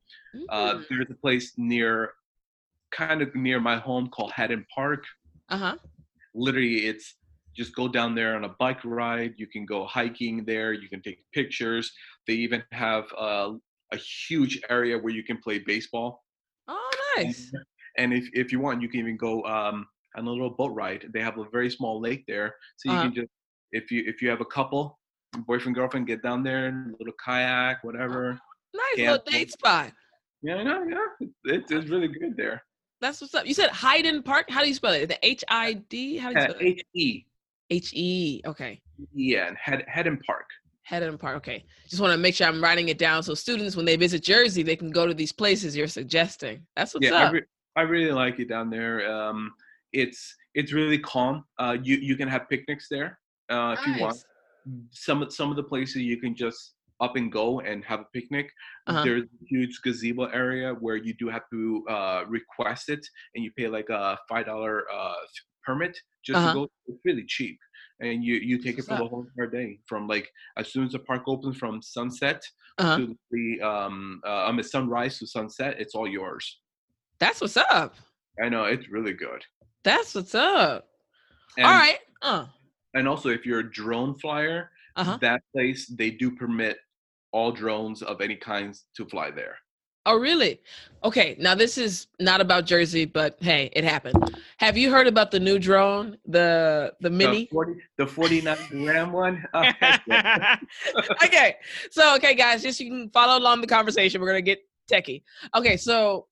Uh, 0.50 0.74
mm-hmm. 0.74 0.82
there's 0.90 1.10
a 1.10 1.14
place 1.14 1.52
near, 1.56 2.12
kind 2.92 3.22
of 3.22 3.34
near 3.34 3.60
my 3.60 3.76
home 3.76 4.08
called 4.08 4.32
Hedden 4.32 4.66
Park. 4.74 5.04
Uh 5.48 5.56
huh. 5.56 5.76
Literally, 6.34 6.86
it's 6.86 7.14
just 7.56 7.74
go 7.74 7.88
down 7.88 8.14
there 8.14 8.36
on 8.36 8.44
a 8.44 8.54
bike 8.60 8.84
ride. 8.84 9.34
You 9.38 9.46
can 9.46 9.64
go 9.64 9.86
hiking 9.86 10.44
there. 10.44 10.72
You 10.72 10.88
can 10.88 11.00
take 11.00 11.24
pictures. 11.32 11.90
They 12.26 12.34
even 12.34 12.62
have 12.72 13.04
uh, 13.16 13.52
a 13.92 13.96
huge 13.96 14.60
area 14.68 14.98
where 14.98 15.12
you 15.12 15.22
can 15.22 15.38
play 15.38 15.58
baseball. 15.58 16.24
Oh, 16.68 16.90
nice. 17.16 17.50
And, 17.96 18.12
and 18.12 18.22
if, 18.22 18.28
if 18.32 18.52
you 18.52 18.60
want, 18.60 18.82
you 18.82 18.88
can 18.88 19.00
even 19.00 19.16
go 19.16 19.42
um, 19.44 19.86
on 20.16 20.26
a 20.26 20.30
little 20.30 20.50
boat 20.50 20.72
ride. 20.74 21.06
They 21.12 21.20
have 21.20 21.38
a 21.38 21.44
very 21.50 21.70
small 21.70 22.00
lake 22.00 22.24
there, 22.26 22.54
so 22.76 22.90
you 22.90 22.94
uh-huh. 22.96 23.04
can 23.04 23.14
just 23.14 23.28
if 23.72 23.90
you 23.90 24.04
if 24.06 24.22
you 24.22 24.30
have 24.30 24.40
a 24.40 24.46
couple, 24.46 24.98
boyfriend 25.46 25.74
girlfriend, 25.74 26.06
get 26.06 26.22
down 26.22 26.42
there, 26.42 26.68
a 26.68 26.96
little 26.98 27.14
kayak, 27.24 27.84
whatever. 27.84 28.38
Nice 28.74 28.98
little 28.98 29.24
date 29.26 29.52
spot. 29.52 29.92
Yeah, 30.42 30.62
no, 30.62 30.84
yeah, 30.84 31.26
it's 31.44 31.70
it's 31.72 31.88
really 31.88 32.08
good 32.08 32.36
there. 32.36 32.62
That's 33.00 33.20
what's 33.20 33.34
up. 33.34 33.46
You 33.46 33.54
said 33.54 33.70
Hyden 33.70 34.22
Park. 34.22 34.50
How 34.50 34.62
do 34.62 34.68
you 34.68 34.74
spell 34.74 34.92
it? 34.92 35.06
The 35.06 35.26
H 35.26 35.44
I 35.48 35.74
D. 35.88 36.16
How 36.16 36.32
do 36.32 36.40
you 36.40 36.42
spell 36.42 36.60
it? 36.60 36.66
H 36.66 36.82
E. 36.94 37.24
H 37.70 37.92
E. 37.94 38.42
Okay. 38.46 38.80
Yeah, 39.14 39.48
and 39.48 39.56
Head 39.56 39.84
Hedden 39.86 40.18
Park. 40.26 40.46
Hedden 40.88 41.18
Park. 41.18 41.36
Okay. 41.36 41.66
Just 41.86 42.00
want 42.00 42.12
to 42.12 42.16
make 42.16 42.34
sure 42.34 42.46
I'm 42.46 42.62
writing 42.62 42.88
it 42.88 42.96
down 42.96 43.22
so 43.22 43.34
students, 43.34 43.76
when 43.76 43.84
they 43.84 43.96
visit 43.96 44.22
Jersey, 44.22 44.62
they 44.62 44.74
can 44.74 44.90
go 44.90 45.06
to 45.06 45.12
these 45.12 45.32
places 45.32 45.76
you're 45.76 45.86
suggesting. 45.86 46.66
That's 46.76 46.94
what's 46.94 47.06
yeah, 47.06 47.14
up. 47.14 47.28
I, 47.28 47.32
re- 47.32 47.42
I 47.76 47.82
really 47.82 48.10
like 48.10 48.40
it 48.40 48.48
down 48.48 48.70
there. 48.70 49.10
Um, 49.10 49.52
it's 49.92 50.34
it's 50.54 50.72
really 50.72 50.98
calm. 50.98 51.44
Uh, 51.58 51.76
you 51.82 51.96
you 51.96 52.16
can 52.16 52.26
have 52.26 52.48
picnics 52.48 52.86
there 52.90 53.18
uh, 53.50 53.76
if 53.78 53.86
you 53.86 54.00
want. 54.00 54.16
Some 54.90 55.30
some 55.30 55.50
of 55.50 55.56
the 55.56 55.62
places 55.62 55.96
you 55.96 56.16
can 56.16 56.34
just 56.34 56.72
up 57.00 57.16
and 57.16 57.30
go 57.30 57.60
and 57.60 57.84
have 57.84 58.00
a 58.00 58.06
picnic. 58.14 58.50
Uh-huh. 58.86 59.04
There's 59.04 59.24
a 59.24 59.44
huge 59.46 59.78
gazebo 59.84 60.24
area 60.26 60.72
where 60.72 60.96
you 60.96 61.12
do 61.18 61.28
have 61.28 61.42
to 61.52 61.84
uh, 61.90 62.24
request 62.26 62.88
it, 62.88 63.06
and 63.34 63.44
you 63.44 63.50
pay 63.58 63.68
like 63.68 63.90
a 63.90 64.16
five 64.26 64.46
dollar 64.46 64.84
uh, 64.90 65.12
permit 65.66 65.98
just 66.24 66.38
uh-huh. 66.38 66.48
to 66.48 66.54
go. 66.60 66.68
It's 66.86 67.00
really 67.04 67.26
cheap 67.26 67.58
and 68.00 68.24
you 68.24 68.34
you 68.36 68.58
take 68.58 68.78
it 68.78 68.82
for 68.82 68.96
the 68.96 69.06
whole 69.06 69.26
entire 69.26 69.50
day 69.50 69.78
from 69.86 70.06
like 70.06 70.30
as 70.56 70.72
soon 70.72 70.86
as 70.86 70.92
the 70.92 70.98
park 70.98 71.22
opens 71.26 71.56
from 71.56 71.82
sunset 71.82 72.42
uh-huh. 72.78 72.96
to 72.98 73.18
the 73.30 73.60
um 73.60 74.20
uh, 74.26 74.46
I 74.46 74.52
mean 74.52 74.62
sunrise 74.62 75.18
to 75.18 75.26
sunset, 75.26 75.76
it's 75.78 75.94
all 75.94 76.06
yours. 76.06 76.60
That's 77.18 77.40
what's 77.40 77.56
up. 77.56 77.96
I 78.42 78.48
know 78.48 78.64
it's 78.64 78.88
really 78.88 79.12
good. 79.12 79.44
That's 79.82 80.14
what's 80.14 80.34
up. 80.34 80.88
And, 81.56 81.66
all 81.66 81.72
right. 81.72 81.98
Uh. 82.22 82.46
And 82.94 83.08
also, 83.08 83.28
if 83.30 83.44
you're 83.44 83.60
a 83.60 83.70
drone 83.70 84.14
flyer, 84.14 84.70
uh-huh. 84.96 85.18
that 85.20 85.42
place 85.52 85.86
they 85.86 86.10
do 86.10 86.30
permit 86.30 86.78
all 87.32 87.52
drones 87.52 88.02
of 88.02 88.20
any 88.20 88.36
kinds 88.36 88.84
to 88.96 89.04
fly 89.06 89.30
there. 89.30 89.56
Oh, 90.08 90.16
really? 90.16 90.58
Okay. 91.04 91.36
Now 91.38 91.54
this 91.54 91.76
is 91.76 92.06
not 92.18 92.40
about 92.40 92.64
Jersey, 92.64 93.04
but 93.04 93.36
hey, 93.40 93.68
it 93.74 93.84
happened. 93.84 94.38
Have 94.56 94.78
you 94.78 94.90
heard 94.90 95.06
about 95.06 95.30
the 95.30 95.38
new 95.38 95.58
drone, 95.58 96.16
the 96.24 96.94
the 97.00 97.10
mini, 97.10 97.44
the, 97.44 97.48
40, 97.52 97.72
the 97.98 98.06
49 98.06 98.56
gram 98.70 99.12
one? 99.12 99.44
Oh, 99.54 99.64
okay. 101.24 101.56
So, 101.90 102.16
okay, 102.16 102.34
guys, 102.34 102.62
just 102.62 102.80
you 102.80 102.88
can 102.88 103.10
follow 103.10 103.38
along 103.38 103.60
the 103.60 103.66
conversation. 103.66 104.22
We're 104.22 104.28
gonna 104.28 104.40
get 104.40 104.60
techie. 104.90 105.22
Okay, 105.54 105.76
so 105.76 106.26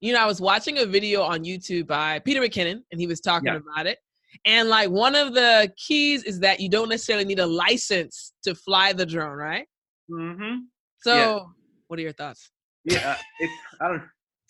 you 0.00 0.12
know, 0.12 0.18
I 0.18 0.26
was 0.26 0.40
watching 0.40 0.78
a 0.78 0.86
video 0.86 1.22
on 1.22 1.44
YouTube 1.44 1.86
by 1.86 2.18
Peter 2.18 2.40
McKinnon, 2.40 2.82
and 2.90 3.00
he 3.00 3.06
was 3.06 3.20
talking 3.20 3.46
yeah. 3.46 3.58
about 3.58 3.86
it. 3.86 3.98
And 4.44 4.68
like 4.68 4.90
one 4.90 5.14
of 5.14 5.34
the 5.34 5.72
keys 5.76 6.24
is 6.24 6.40
that 6.40 6.58
you 6.58 6.68
don't 6.68 6.88
necessarily 6.88 7.26
need 7.26 7.38
a 7.38 7.46
license 7.46 8.32
to 8.42 8.56
fly 8.56 8.92
the 8.92 9.06
drone, 9.06 9.36
right? 9.36 9.68
Mm-hmm. 10.10 10.62
So, 11.02 11.14
yeah. 11.14 11.38
what 11.86 12.00
are 12.00 12.02
your 12.02 12.12
thoughts? 12.12 12.50
Yeah, 12.84 13.16
it's 13.38 13.52
I 13.80 13.88
don't. 13.88 14.02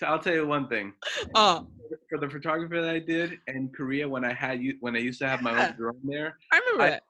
I'll 0.02 0.18
tell 0.18 0.34
you 0.34 0.46
one 0.46 0.66
thing. 0.66 0.94
Uh, 1.34 1.62
for 2.08 2.18
the 2.18 2.28
photography 2.28 2.80
that 2.80 2.88
I 2.88 2.98
did 2.98 3.38
in 3.48 3.68
Korea 3.68 4.08
when 4.08 4.24
I 4.24 4.32
had 4.32 4.62
you 4.62 4.76
when 4.80 4.96
I 4.96 5.00
used 5.00 5.18
to 5.20 5.28
have 5.28 5.42
my 5.42 5.68
own 5.68 5.76
drone 5.76 6.00
there. 6.04 6.36
I 6.52 6.58
remember 6.58 6.82
I, 6.82 6.90
that. 6.90 7.02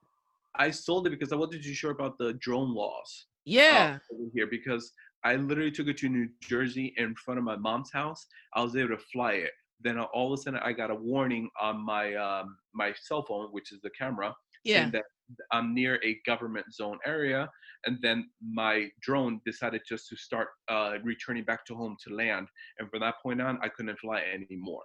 I 0.56 0.70
sold 0.70 1.06
it 1.06 1.10
because 1.10 1.32
I 1.32 1.36
wasn't 1.36 1.62
too 1.62 1.74
sure 1.74 1.92
about 1.92 2.18
the 2.18 2.34
drone 2.34 2.74
laws. 2.74 3.26
Yeah. 3.44 3.98
Uh, 4.12 4.24
here 4.34 4.46
because 4.46 4.92
I 5.24 5.36
literally 5.36 5.70
took 5.70 5.86
it 5.86 5.98
to 5.98 6.08
New 6.08 6.28
Jersey 6.40 6.94
in 6.96 7.14
front 7.14 7.38
of 7.38 7.44
my 7.44 7.56
mom's 7.56 7.92
house. 7.92 8.26
I 8.54 8.62
was 8.62 8.74
able 8.76 8.96
to 8.96 9.02
fly 9.12 9.32
it. 9.32 9.52
Then 9.82 9.98
all 9.98 10.32
of 10.32 10.38
a 10.38 10.42
sudden 10.42 10.60
I 10.62 10.72
got 10.72 10.90
a 10.90 10.94
warning 10.94 11.48
on 11.60 11.84
my 11.84 12.14
um, 12.14 12.56
my 12.74 12.92
cell 13.00 13.24
phone, 13.24 13.48
which 13.50 13.72
is 13.72 13.80
the 13.80 13.90
camera, 13.90 14.34
yeah. 14.64 14.90
that 14.90 15.04
I'm 15.52 15.74
near 15.74 16.00
a 16.04 16.20
government 16.26 16.72
zone 16.74 16.98
area, 17.04 17.50
and 17.84 17.98
then 18.02 18.30
my 18.40 18.90
drone 19.00 19.40
decided 19.44 19.82
just 19.88 20.08
to 20.08 20.16
start 20.16 20.48
uh, 20.68 20.98
returning 21.02 21.44
back 21.44 21.64
to 21.66 21.74
home 21.74 21.96
to 22.04 22.14
land, 22.14 22.48
and 22.78 22.90
from 22.90 23.00
that 23.00 23.16
point 23.22 23.40
on, 23.40 23.58
I 23.62 23.68
couldn't 23.68 23.98
fly 23.98 24.20
anymore. 24.22 24.84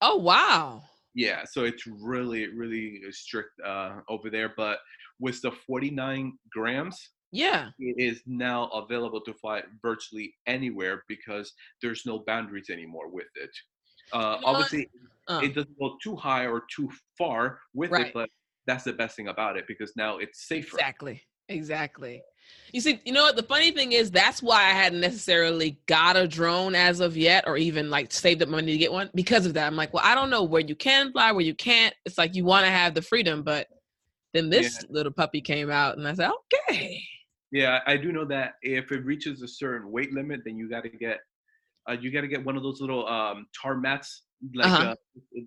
Oh 0.00 0.16
wow! 0.16 0.84
Yeah, 1.14 1.44
so 1.44 1.64
it's 1.64 1.86
really 1.86 2.48
really 2.48 3.00
strict 3.10 3.58
uh, 3.64 4.00
over 4.08 4.28
there, 4.30 4.52
but 4.56 4.80
with 5.18 5.40
the 5.42 5.50
49 5.50 6.38
grams, 6.50 7.10
yeah, 7.30 7.72
it 7.78 7.96
is 7.98 8.22
now 8.26 8.68
available 8.68 9.22
to 9.22 9.34
fly 9.34 9.62
virtually 9.82 10.36
anywhere 10.46 11.04
because 11.08 11.52
there's 11.82 12.06
no 12.06 12.20
boundaries 12.20 12.70
anymore 12.70 13.10
with 13.10 13.28
it. 13.36 13.50
Uh, 14.12 14.38
obviously, 14.44 14.90
Uh, 15.28 15.42
it 15.42 15.54
doesn't 15.54 15.78
go 15.80 15.98
too 16.02 16.16
high 16.16 16.46
or 16.46 16.64
too 16.74 16.90
far 17.18 17.60
with 17.74 17.92
Right. 17.92 17.98
it, 17.98 18.12
but 18.14 18.30
that's 18.66 18.84
the 18.84 18.92
best 18.92 19.16
thing 19.16 19.28
about 19.28 19.56
it 19.56 19.64
because 19.66 19.92
now 19.96 20.18
it's 20.18 20.46
safer. 20.46 20.76
Exactly. 20.76 21.22
Exactly. 21.48 22.22
You 22.72 22.80
see, 22.80 23.00
you 23.04 23.12
know 23.12 23.22
what? 23.22 23.36
The 23.36 23.42
funny 23.42 23.70
thing 23.70 23.92
is, 23.92 24.10
that's 24.10 24.42
why 24.42 24.62
I 24.62 24.70
hadn't 24.70 25.00
necessarily 25.00 25.78
got 25.86 26.16
a 26.16 26.26
drone 26.26 26.74
as 26.74 27.00
of 27.00 27.16
yet, 27.16 27.44
or 27.46 27.56
even 27.56 27.90
like 27.90 28.12
saved 28.12 28.42
up 28.42 28.48
money 28.48 28.72
to 28.72 28.78
get 28.78 28.92
one 28.92 29.10
because 29.14 29.46
of 29.46 29.54
that. 29.54 29.66
I'm 29.66 29.76
like, 29.76 29.92
well, 29.94 30.02
I 30.04 30.14
don't 30.14 30.30
know 30.30 30.42
where 30.42 30.62
you 30.62 30.74
can 30.74 31.12
fly, 31.12 31.30
where 31.32 31.44
you 31.44 31.54
can't. 31.54 31.94
It's 32.04 32.18
like 32.18 32.34
you 32.34 32.44
want 32.44 32.66
to 32.66 32.70
have 32.70 32.94
the 32.94 33.02
freedom, 33.02 33.42
but 33.42 33.68
then 34.34 34.50
this 34.50 34.84
little 34.90 35.12
puppy 35.12 35.40
came 35.40 35.70
out, 35.70 35.98
and 35.98 36.06
I 36.06 36.14
said, 36.14 36.30
okay. 36.68 37.00
Yeah, 37.52 37.78
I 37.86 37.96
do 37.96 38.12
know 38.12 38.24
that 38.26 38.54
if 38.62 38.90
it 38.90 39.04
reaches 39.04 39.42
a 39.42 39.48
certain 39.48 39.90
weight 39.90 40.12
limit, 40.12 40.40
then 40.44 40.56
you 40.56 40.68
got 40.68 40.82
to 40.82 40.90
get 40.90 41.20
uh, 41.88 41.92
you 42.00 42.10
got 42.10 42.22
to 42.22 42.28
get 42.28 42.44
one 42.44 42.56
of 42.56 42.62
those 42.62 42.80
little 42.80 43.06
um, 43.08 43.46
tar 43.60 43.76
mats, 43.76 44.22
like 44.54 44.66
Uh-huh. 44.66 44.84
uh, 44.90 44.94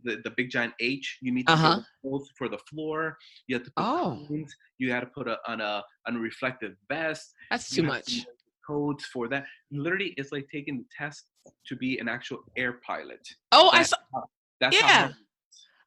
the 0.03 0.21
the 0.23 0.31
big 0.31 0.49
giant 0.49 0.73
H. 0.79 1.17
You 1.21 1.31
need 1.33 1.47
to 1.47 1.53
Uh-huh. 1.53 1.79
holes 2.03 2.29
for 2.37 2.47
the 2.49 2.57
floor. 2.69 3.17
You 3.47 3.55
have 3.55 3.63
to 3.65 3.71
put 3.71 3.83
Oh. 3.83 4.25
cones. 4.27 4.55
You 4.77 4.87
got 4.89 5.01
to 5.01 5.07
put 5.07 5.27
a, 5.27 5.37
on 5.47 5.61
a 5.61 5.83
on 6.07 6.15
a 6.15 6.19
reflective 6.19 6.75
vest. 6.87 7.33
That's 7.51 7.75
You 7.75 7.83
too 7.83 7.89
have 7.91 8.03
to 8.05 8.15
much. 8.17 8.25
Codes 8.65 9.05
for 9.05 9.27
that. 9.29 9.45
Literally, 9.71 10.13
it's 10.17 10.31
like 10.31 10.47
taking 10.51 10.77
the 10.77 10.85
test 10.95 11.31
to 11.67 11.75
be 11.75 11.97
an 11.99 12.07
actual 12.07 12.39
air 12.55 12.73
pilot. 12.85 13.27
Oh, 13.51 13.69
I 13.71 13.79
that- 13.79 13.87
saw. 13.89 13.97
That's 14.59 14.75
Yeah. 14.79 15.11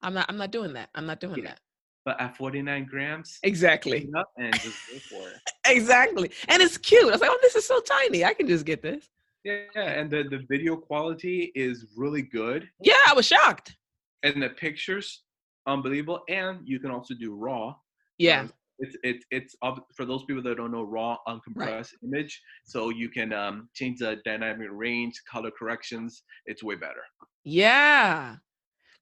I'm 0.02 0.14
not. 0.14 0.26
I'm 0.28 0.36
not 0.36 0.50
doing 0.50 0.72
that. 0.72 0.88
I'm 0.94 1.06
not 1.06 1.20
doing 1.20 1.38
Yeah. 1.38 1.50
that. 1.50 1.60
But 2.04 2.20
at 2.20 2.36
49 2.36 2.84
grams, 2.86 3.38
Exactly. 3.44 4.00
pick 4.00 4.08
it 4.08 4.14
up 4.16 4.32
and 4.36 4.52
just 4.60 4.76
go 4.90 4.98
for 4.98 5.28
it. 5.28 5.36
Exactly. 5.66 6.32
And 6.48 6.60
it's 6.60 6.76
cute. 6.76 7.04
I 7.04 7.12
was 7.12 7.20
like, 7.20 7.30
oh, 7.32 7.38
this 7.40 7.54
is 7.54 7.64
so 7.64 7.80
tiny. 7.80 8.24
I 8.24 8.34
can 8.34 8.48
just 8.48 8.66
get 8.66 8.82
this. 8.82 9.08
Yeah, 9.44 9.64
and 9.74 10.10
the, 10.10 10.22
the 10.24 10.44
video 10.48 10.76
quality 10.76 11.50
is 11.54 11.86
really 11.96 12.22
good. 12.22 12.68
Yeah, 12.80 12.94
I 13.08 13.14
was 13.14 13.26
shocked. 13.26 13.76
and 14.22 14.42
the 14.42 14.50
pictures 14.50 15.24
unbelievable 15.66 16.20
and 16.28 16.60
you 16.64 16.78
can 16.80 16.90
also 16.90 17.14
do 17.14 17.34
raw 17.34 17.74
Yeah. 18.18 18.40
Um, 18.42 18.52
it's 18.78 18.96
it's 19.04 19.24
it's 19.30 19.56
for 19.96 20.04
those 20.04 20.24
people 20.24 20.42
that 20.42 20.56
don't 20.56 20.72
know 20.72 20.82
raw 20.82 21.16
uncompressed 21.28 21.92
image 22.02 22.40
so 22.64 22.90
you 22.90 23.08
can 23.08 23.32
um 23.32 23.68
change 23.74 23.98
the 24.00 24.16
dynamic 24.24 24.68
range 24.72 25.14
color 25.30 25.52
corrections 25.56 26.24
it's 26.46 26.62
way 26.64 26.74
better 26.74 27.04
Yeah. 27.44 28.36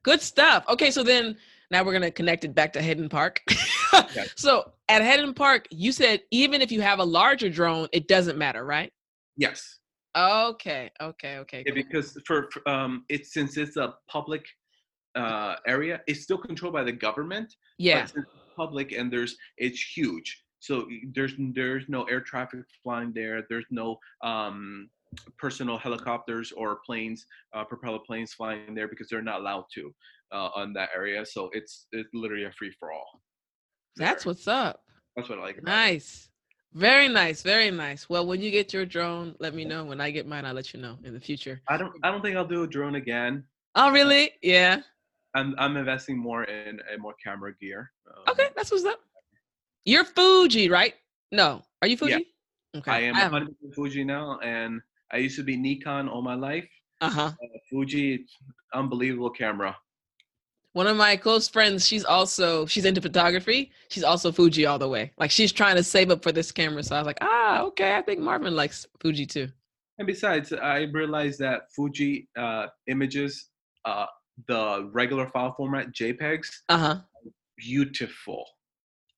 Good 0.02 0.22
stuff. 0.22 0.64
Okay, 0.68 0.90
so 0.90 1.02
then 1.02 1.36
now 1.70 1.82
we're 1.84 1.92
gonna 1.92 2.10
connect 2.10 2.44
it 2.44 2.54
back 2.54 2.72
to 2.74 2.80
Hidden 2.82 3.08
Park. 3.08 3.40
So 4.36 4.72
at 4.88 5.02
Hidden 5.02 5.34
Park, 5.34 5.66
you 5.70 5.92
said 5.92 6.20
even 6.30 6.60
if 6.62 6.72
you 6.72 6.80
have 6.80 6.98
a 7.00 7.04
larger 7.04 7.48
drone, 7.50 7.86
it 7.92 8.08
doesn't 8.08 8.38
matter, 8.38 8.64
right? 8.64 8.90
yes 9.36 9.78
Okay, 10.16 10.90
okay, 11.00 11.38
okay. 11.38 11.62
Yeah, 11.66 11.74
because 11.74 12.18
for, 12.26 12.48
for 12.52 12.68
um 12.68 13.04
it's 13.08 13.32
since 13.32 13.56
it's 13.56 13.76
a 13.76 13.94
public 14.08 14.44
uh 15.14 15.56
area 15.66 16.00
it's 16.06 16.22
still 16.22 16.38
controlled 16.38 16.74
by 16.74 16.84
the 16.84 16.92
government 16.92 17.54
Yeah. 17.78 18.02
but 18.02 18.12
it's 18.16 18.30
public 18.56 18.92
and 18.92 19.12
there's 19.12 19.36
it's 19.58 19.80
huge 19.96 20.44
so 20.60 20.86
there's 21.14 21.32
there's 21.54 21.84
no 21.88 22.04
air 22.04 22.20
traffic 22.20 22.60
flying 22.82 23.12
there 23.12 23.44
there's 23.48 23.66
no 23.70 23.98
um 24.22 24.88
personal 25.38 25.78
helicopters 25.78 26.52
or 26.52 26.78
planes 26.86 27.26
uh, 27.54 27.64
propeller 27.64 27.98
planes 28.06 28.32
flying 28.32 28.74
there 28.74 28.86
because 28.86 29.08
they're 29.08 29.22
not 29.22 29.40
allowed 29.40 29.64
to 29.74 29.92
uh, 30.32 30.50
on 30.54 30.72
that 30.72 30.90
area 30.94 31.24
so 31.26 31.50
it's 31.52 31.86
it's 31.92 32.10
literally 32.14 32.44
a 32.44 32.52
free 32.52 32.72
for 32.78 32.92
all 32.92 33.20
That's 33.96 34.24
what's 34.24 34.46
up. 34.46 34.82
that's 35.16 35.28
what 35.28 35.38
i 35.38 35.42
like 35.42 35.58
about 35.58 35.72
it. 35.72 36.29
Very 36.74 37.08
nice. 37.08 37.42
Very 37.42 37.70
nice. 37.70 38.08
Well, 38.08 38.26
when 38.26 38.40
you 38.40 38.50
get 38.50 38.72
your 38.72 38.86
drone, 38.86 39.34
let 39.40 39.54
me 39.54 39.64
know. 39.64 39.84
When 39.84 40.00
I 40.00 40.10
get 40.10 40.26
mine, 40.26 40.44
I'll 40.44 40.54
let 40.54 40.72
you 40.72 40.80
know 40.80 40.96
in 41.04 41.12
the 41.14 41.20
future. 41.20 41.60
i 41.68 41.76
don't 41.76 41.92
i 42.04 42.10
don't 42.10 42.22
think 42.22 42.36
i'll 42.36 42.46
do 42.46 42.62
a 42.62 42.66
drone 42.66 42.94
again 42.96 43.44
Oh, 43.74 43.90
really? 43.92 44.32
Yeah. 44.42 44.82
i'm 45.34 45.54
i'm 45.58 45.76
investing 45.76 46.16
more 46.18 46.44
in 46.44 46.80
a 46.92 46.98
more 46.98 47.14
camera 47.24 47.52
gear 47.60 47.90
um, 48.08 48.24
Okay, 48.30 48.48
that's 48.56 48.70
what's 48.72 48.84
up. 48.84 49.00
You're 49.84 50.04
Fuji, 50.04 50.68
right? 50.68 50.94
No. 51.32 51.62
Are 51.82 51.88
you 51.88 51.96
Fuji? 51.96 52.12
Yeah. 52.12 52.78
Okay. 52.78 52.90
i 52.92 53.00
am 53.00 53.14
100% 53.16 53.74
fuji 53.74 54.04
now 54.04 54.38
and 54.44 54.80
i 55.10 55.16
used 55.16 55.34
to 55.36 55.42
be 55.42 55.56
nikon 55.56 56.08
all 56.08 56.22
my 56.22 56.34
life 56.36 56.68
uh-huh. 57.00 57.22
uh, 57.42 57.58
fuji 57.68 58.24
unbelievable 58.74 59.30
camera 59.30 59.76
One 60.72 60.86
of 60.86 60.96
my 60.96 61.16
close 61.16 61.48
friends, 61.48 61.86
she's 61.86 62.04
also 62.04 62.64
she's 62.66 62.84
into 62.84 63.00
photography. 63.00 63.72
She's 63.88 64.04
also 64.04 64.30
Fuji 64.30 64.66
all 64.66 64.78
the 64.78 64.88
way. 64.88 65.12
Like 65.18 65.30
she's 65.32 65.50
trying 65.52 65.76
to 65.76 65.82
save 65.82 66.10
up 66.10 66.22
for 66.22 66.30
this 66.32 66.52
camera. 66.52 66.82
So 66.84 66.94
I 66.94 67.00
was 67.00 67.06
like, 67.06 67.18
ah, 67.20 67.62
okay. 67.62 67.96
I 67.96 68.02
think 68.02 68.20
Marvin 68.20 68.54
likes 68.54 68.86
Fuji 69.00 69.26
too. 69.26 69.48
And 69.98 70.06
besides, 70.06 70.52
I 70.52 70.82
realized 70.92 71.40
that 71.40 71.62
Fuji 71.74 72.28
uh, 72.38 72.66
images, 72.86 73.48
uh, 73.84 74.06
the 74.46 74.88
regular 74.92 75.26
file 75.28 75.52
format 75.56 75.92
JPEGs, 75.92 76.48
Uh 76.68 76.78
huh. 76.78 76.96
beautiful. 77.58 78.44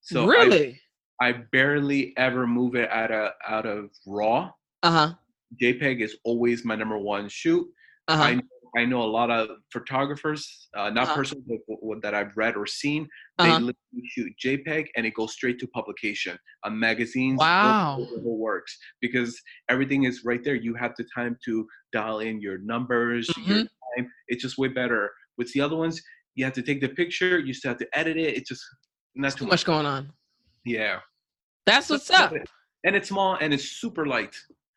So 0.00 0.26
really? 0.26 0.80
I, 1.20 1.28
I 1.28 1.32
barely 1.52 2.14
ever 2.16 2.46
move 2.46 2.74
it 2.74 2.90
out 2.90 3.12
of 3.12 3.32
out 3.46 3.66
of 3.66 3.90
RAW. 4.06 4.50
Uh 4.82 4.90
huh. 4.90 5.14
JPEG 5.60 6.00
is 6.00 6.16
always 6.24 6.64
my 6.64 6.74
number 6.74 6.98
one 6.98 7.28
shoot. 7.28 7.66
Uh 8.08 8.16
huh. 8.16 8.22
I 8.22 8.40
I 8.76 8.84
know 8.86 9.02
a 9.02 9.10
lot 9.18 9.30
of 9.30 9.50
photographers, 9.72 10.68
uh, 10.76 10.88
not 10.90 11.04
Uh-huh. 11.04 11.14
personally, 11.16 11.58
but 11.68 12.02
that 12.02 12.14
I've 12.14 12.34
read 12.36 12.56
or 12.56 12.66
seen. 12.66 13.02
Uh-huh. 13.38 13.44
They 13.44 13.52
literally 13.52 14.08
shoot 14.08 14.32
JPEG 14.42 14.86
and 14.96 15.04
it 15.06 15.14
goes 15.14 15.32
straight 15.34 15.58
to 15.60 15.66
publication 15.68 16.38
on 16.64 16.78
magazines. 16.78 17.38
Wow. 17.38 17.96
Whole 18.22 18.38
works 18.38 18.78
because 19.00 19.38
everything 19.68 20.04
is 20.04 20.24
right 20.24 20.42
there. 20.42 20.54
You 20.54 20.74
have 20.74 20.92
the 20.96 21.04
time 21.14 21.36
to 21.44 21.66
dial 21.92 22.20
in 22.20 22.40
your 22.40 22.58
numbers, 22.58 23.28
Mm-hmm. 23.28 23.52
time. 23.96 24.10
It's 24.28 24.42
just 24.42 24.56
way 24.56 24.68
better. 24.68 25.10
With 25.36 25.52
the 25.52 25.60
other 25.60 25.76
ones, 25.76 26.00
you 26.34 26.44
have 26.44 26.54
to 26.54 26.62
take 26.62 26.80
the 26.80 26.88
picture. 26.88 27.38
You 27.38 27.52
still 27.52 27.70
have 27.70 27.78
to 27.78 27.88
edit 27.98 28.16
it. 28.16 28.36
It's 28.36 28.48
just 28.48 28.64
not 29.14 29.32
too 29.32 29.44
too 29.44 29.46
much 29.46 29.64
going 29.66 29.84
on. 29.86 30.12
Yeah. 30.64 31.00
That's 31.66 31.90
what's 31.90 32.10
up. 32.10 32.32
And 32.84 32.96
it's 32.96 33.08
small 33.08 33.36
and 33.40 33.52
it's 33.52 33.64
super 33.64 34.06
light. 34.06 34.34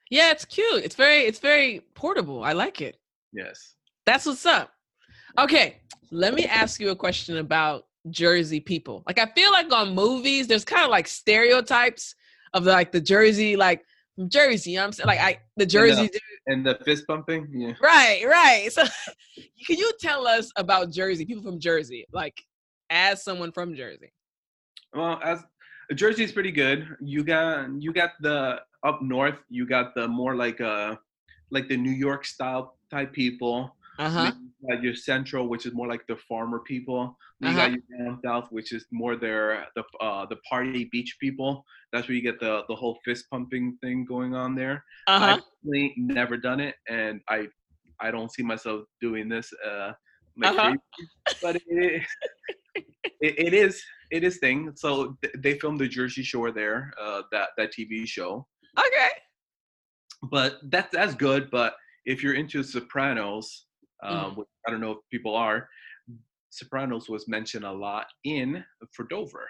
Yeah, 0.09 0.31
it's 0.31 0.45
cute. 0.45 0.83
It's 0.83 0.95
very 0.95 1.21
it's 1.21 1.39
very 1.39 1.81
portable. 1.93 2.43
I 2.43 2.51
like 2.53 2.81
it. 2.81 2.97
Yes. 3.33 3.74
That's 4.05 4.25
what's 4.25 4.45
up. 4.45 4.71
Okay, 5.37 5.81
let 6.11 6.33
me 6.33 6.45
ask 6.45 6.79
you 6.79 6.91
a 6.91 6.95
question 6.95 7.37
about 7.37 7.85
Jersey 8.09 8.59
people. 8.59 9.03
Like 9.07 9.19
I 9.19 9.27
feel 9.35 9.51
like 9.51 9.71
on 9.73 9.93
movies, 9.93 10.47
there's 10.47 10.65
kind 10.65 10.83
of 10.83 10.91
like 10.91 11.07
stereotypes 11.07 12.15
of 12.53 12.63
like 12.65 12.91
the 12.91 13.01
Jersey, 13.01 13.55
like 13.55 13.83
Jersey. 14.27 14.71
You 14.71 14.77
know 14.77 14.83
what 14.83 14.87
I'm 14.87 14.93
saying? 14.93 15.07
Like 15.07 15.19
I 15.19 15.39
the 15.57 15.65
Jersey 15.65 16.07
dude. 16.07 16.21
And 16.47 16.65
the 16.65 16.77
fist 16.85 17.05
bumping. 17.07 17.47
Yeah. 17.51 17.73
Right, 17.81 18.23
right. 18.25 18.71
So 18.71 18.83
can 19.67 19.77
you 19.77 19.91
tell 19.99 20.27
us 20.27 20.51
about 20.55 20.91
Jersey, 20.91 21.25
people 21.25 21.43
from 21.43 21.59
Jersey, 21.59 22.05
like 22.13 22.39
as 22.89 23.23
someone 23.23 23.51
from 23.51 23.75
Jersey? 23.75 24.13
Well, 24.93 25.19
as 25.23 25.43
Jersey 25.93 26.23
is 26.23 26.31
pretty 26.31 26.51
good. 26.51 26.87
You 27.01 27.23
got 27.23 27.69
you 27.81 27.93
got 27.93 28.11
the 28.21 28.61
up 28.83 29.01
north. 29.01 29.39
You 29.49 29.67
got 29.67 29.93
the 29.95 30.07
more 30.07 30.35
like 30.35 30.61
uh 30.61 30.95
like 31.51 31.67
the 31.67 31.77
New 31.77 31.91
York 31.91 32.25
style 32.25 32.77
type 32.89 33.13
people. 33.13 33.74
Uh-huh. 33.99 34.31
You 34.35 34.51
got 34.75 34.83
your 34.83 34.95
central, 34.95 35.47
which 35.47 35.65
is 35.65 35.73
more 35.73 35.87
like 35.87 36.05
the 36.07 36.17
farmer 36.27 36.59
people. 36.59 37.17
Then 37.39 37.51
You 37.53 37.57
Uh-huh. 37.57 37.67
got 37.69 37.77
your 37.77 38.07
down 38.07 38.19
south, 38.25 38.47
which 38.51 38.73
is 38.73 38.85
more 38.91 39.15
their 39.15 39.67
the 39.75 39.83
uh 40.01 40.25
the 40.25 40.37
party 40.49 40.85
beach 40.91 41.17
people. 41.19 41.63
That's 41.91 42.07
where 42.07 42.15
you 42.15 42.21
get 42.21 42.39
the 42.39 42.63
the 42.69 42.75
whole 42.75 42.99
fist 43.05 43.25
pumping 43.31 43.77
thing 43.81 44.05
going 44.05 44.33
on 44.35 44.55
there. 44.55 44.83
Uh-huh. 45.07 45.37
I've 45.37 45.93
never 45.97 46.37
done 46.37 46.59
it, 46.59 46.75
and 46.89 47.21
I 47.29 47.47
I 47.99 48.11
don't 48.11 48.31
see 48.31 48.43
myself 48.43 48.85
doing 49.01 49.29
this. 49.29 49.47
Uh, 49.65 49.91
Uh-huh. 50.43 50.75
but 51.41 51.55
it, 51.55 52.03
it, 53.21 53.33
it 53.47 53.53
is 53.53 53.81
it 54.11 54.23
is 54.23 54.37
thing. 54.37 54.71
So 54.75 55.15
th- 55.21 55.35
they 55.43 55.53
filmed 55.59 55.79
the 55.79 55.87
Jersey 55.87 56.23
Shore 56.23 56.51
there, 56.51 56.91
uh, 57.01 57.21
that 57.31 57.49
that 57.57 57.71
TV 57.73 58.05
show. 58.05 58.31
Okay. 58.77 59.09
But 60.23 60.59
that's 60.71 60.91
that's 60.91 61.15
good. 61.15 61.49
But 61.51 61.75
if 62.05 62.21
you're 62.23 62.33
into 62.33 62.63
Sopranos, 62.63 63.65
um, 64.05 64.17
Mm-hmm. 64.17 64.39
which 64.39 64.47
I 64.67 64.71
don't 64.71 64.81
know 64.81 64.91
if 64.91 64.97
people 65.11 65.35
are, 65.35 65.67
Sopranos 66.49 67.09
was 67.09 67.27
mentioned 67.27 67.65
a 67.65 67.71
lot 67.71 68.07
in 68.23 68.63
for 68.91 69.03
Dover. 69.05 69.47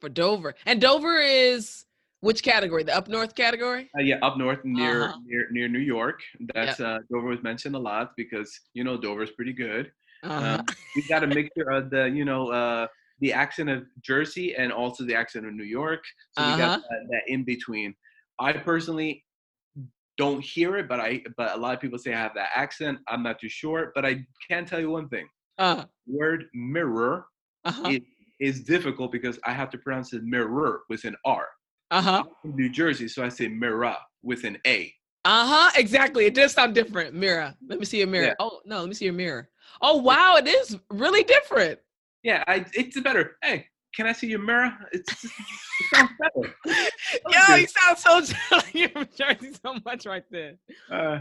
For 0.00 0.08
Dover. 0.08 0.54
And 0.66 0.80
Dover 0.80 1.18
is 1.20 1.84
which 2.20 2.42
category? 2.42 2.82
The 2.84 2.96
up 2.96 3.08
north 3.08 3.34
category? 3.34 3.90
Uh, 3.96 4.02
yeah, 4.02 4.16
up 4.22 4.38
north 4.38 4.60
near 4.64 5.04
Uh-huh. 5.04 5.18
near 5.26 5.48
near 5.50 5.68
New 5.68 5.78
York. 5.96 6.20
That's 6.54 6.80
uh, 6.80 6.98
Dover 7.12 7.28
was 7.28 7.42
mentioned 7.42 7.76
a 7.76 7.78
lot 7.78 8.12
because 8.16 8.50
you 8.74 8.84
know 8.84 8.96
Dover's 8.96 9.30
pretty 9.32 9.52
good. 9.52 9.92
Uh-huh. 10.24 10.58
Um, 10.58 10.66
we 10.96 11.02
got 11.08 11.22
a 11.22 11.26
mixture 11.26 11.70
of 11.70 11.90
the 11.90 12.04
you 12.08 12.24
know 12.24 12.48
uh, 12.48 12.86
the 13.20 13.32
accent 13.32 13.68
of 13.70 13.84
Jersey 14.00 14.54
and 14.56 14.72
also 14.72 15.04
the 15.04 15.14
accent 15.14 15.46
of 15.46 15.52
New 15.54 15.64
York. 15.64 16.02
So 16.32 16.42
uh-huh. 16.42 16.52
we 16.52 16.58
got 16.58 16.78
uh-huh. 16.78 16.88
that, 16.90 17.08
that 17.10 17.22
in 17.32 17.44
between. 17.44 17.94
I 18.40 18.52
personally 18.52 19.24
don't 20.18 20.44
hear 20.44 20.76
it, 20.76 20.88
but 20.88 21.00
I 21.00 21.22
but 21.36 21.54
a 21.54 21.56
lot 21.56 21.74
of 21.74 21.80
people 21.80 21.98
say 21.98 22.12
I 22.12 22.18
have 22.18 22.34
that 22.34 22.50
accent. 22.54 22.98
I'm 23.08 23.22
not 23.22 23.40
too 23.40 23.48
sure, 23.48 23.92
but 23.94 24.04
I 24.04 24.26
can 24.50 24.66
tell 24.66 24.80
you 24.80 24.90
one 24.90 25.08
thing. 25.08 25.26
Uh-huh. 25.58 25.86
Word 26.06 26.44
mirror 26.52 27.26
uh-huh. 27.64 27.88
is, 27.88 28.00
is 28.40 28.60
difficult 28.64 29.12
because 29.12 29.38
I 29.44 29.52
have 29.52 29.70
to 29.70 29.78
pronounce 29.78 30.12
it 30.12 30.24
mirror 30.24 30.82
with 30.90 31.04
an 31.04 31.16
R. 31.24 31.46
Uh-huh. 31.90 32.24
I'm 32.44 32.56
New 32.56 32.68
Jersey, 32.68 33.08
so 33.08 33.24
I 33.24 33.28
say 33.28 33.48
mirror 33.48 33.96
with 34.22 34.44
an 34.44 34.58
A. 34.66 34.92
Uh-huh. 35.24 35.70
Exactly. 35.76 36.26
It 36.26 36.34
does 36.34 36.52
sound 36.52 36.74
different. 36.74 37.14
Mirror. 37.14 37.54
Let 37.66 37.78
me 37.78 37.84
see 37.84 37.98
your 37.98 38.08
mirror. 38.08 38.26
Yeah. 38.26 38.34
Oh 38.40 38.60
no, 38.64 38.80
let 38.80 38.88
me 38.88 38.94
see 38.94 39.06
your 39.06 39.14
mirror. 39.14 39.48
Oh 39.80 39.96
wow, 39.96 40.36
it 40.36 40.48
is 40.48 40.76
really 40.90 41.22
different. 41.22 41.78
Yeah, 42.24 42.42
I, 42.48 42.66
it's 42.74 43.00
better. 43.00 43.36
Hey, 43.42 43.66
can 43.94 44.06
I 44.06 44.12
see 44.12 44.28
your 44.28 44.40
mirror? 44.40 44.72
It's 44.92 45.24
it 45.24 45.30
sounds 45.94 46.10
better. 46.20 46.54
Yo, 47.30 47.56
you 47.56 47.66
sound 47.66 47.98
so 47.98 48.60
you're 48.72 48.88
from 48.90 49.08
Jersey 49.16 49.52
so 49.64 49.76
much 49.84 50.06
right 50.06 50.24
there. 50.30 50.54
Uh, 50.90 51.20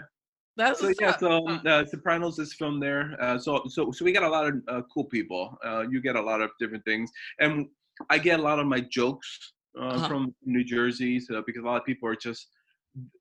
That's 0.56 0.80
so 0.82 0.92
yeah. 1.00 1.18
So 1.18 1.48
um, 1.48 1.62
uh, 1.66 1.86
Sopranos 1.86 2.40
is 2.40 2.54
from 2.54 2.80
there. 2.80 3.16
Uh, 3.22 3.38
so 3.38 3.64
so 3.68 3.92
so 3.92 4.06
we 4.06 4.12
got 4.12 4.24
a 4.24 4.30
lot 4.30 4.48
of 4.48 4.62
uh, 4.68 4.82
cool 4.94 5.06
people. 5.06 5.58
Uh, 5.66 5.82
you 5.90 6.02
get 6.02 6.16
a 6.16 6.22
lot 6.22 6.42
of 6.42 6.52
different 6.60 6.84
things, 6.86 7.12
and 7.40 7.68
I 8.10 8.18
get 8.18 8.40
a 8.40 8.44
lot 8.44 8.60
of 8.60 8.68
my 8.68 8.82
jokes 8.82 9.54
uh, 9.80 9.86
uh-huh. 9.86 10.08
from 10.08 10.36
New 10.46 10.64
Jersey. 10.64 11.20
So 11.20 11.42
because 11.46 11.64
a 11.64 11.66
lot 11.66 11.78
of 11.78 11.86
people 11.86 12.10
are 12.10 12.16
just 12.16 12.48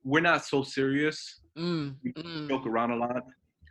we're 0.04 0.20
not 0.20 0.44
so 0.44 0.62
serious. 0.62 1.40
Mm, 1.58 1.96
we 2.02 2.12
mm. 2.12 2.48
joke 2.48 2.66
around 2.66 2.90
a 2.90 2.96
lot. 2.96 3.22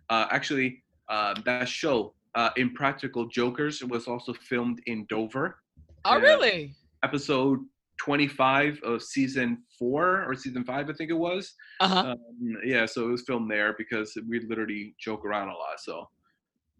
Uh, 0.10 0.27
actually, 0.32 0.84
uh, 1.10 1.36
that 1.46 1.67
show, 1.67 2.13
uh, 2.36 2.50
Impractical 2.58 3.27
Jokers, 3.27 3.84
was 3.84 4.08
also 4.08 4.34
filmed 4.34 4.82
in 4.86 5.05
Dover. 5.10 5.58
Oh, 6.06 6.20
really? 6.20 6.74
Episode 7.04 7.60
25 7.98 8.80
of 8.84 9.02
season 9.02 9.64
four 9.78 10.24
or 10.26 10.36
season 10.36 10.64
five, 10.64 10.90
I 10.90 10.94
think 10.94 11.10
it 11.10 11.18
was. 11.18 11.54
Uh-huh. 11.80 12.12
Um, 12.12 12.18
yeah, 12.64 12.86
so 12.86 13.08
it 13.08 13.12
was 13.12 13.24
filmed 13.24 13.50
there 13.50 13.76
because 13.78 14.18
we 14.30 14.40
literally 14.42 14.96
joke 15.00 15.26
around 15.26 15.50
a 15.50 15.54
lot. 15.54 15.80
So 15.80 16.08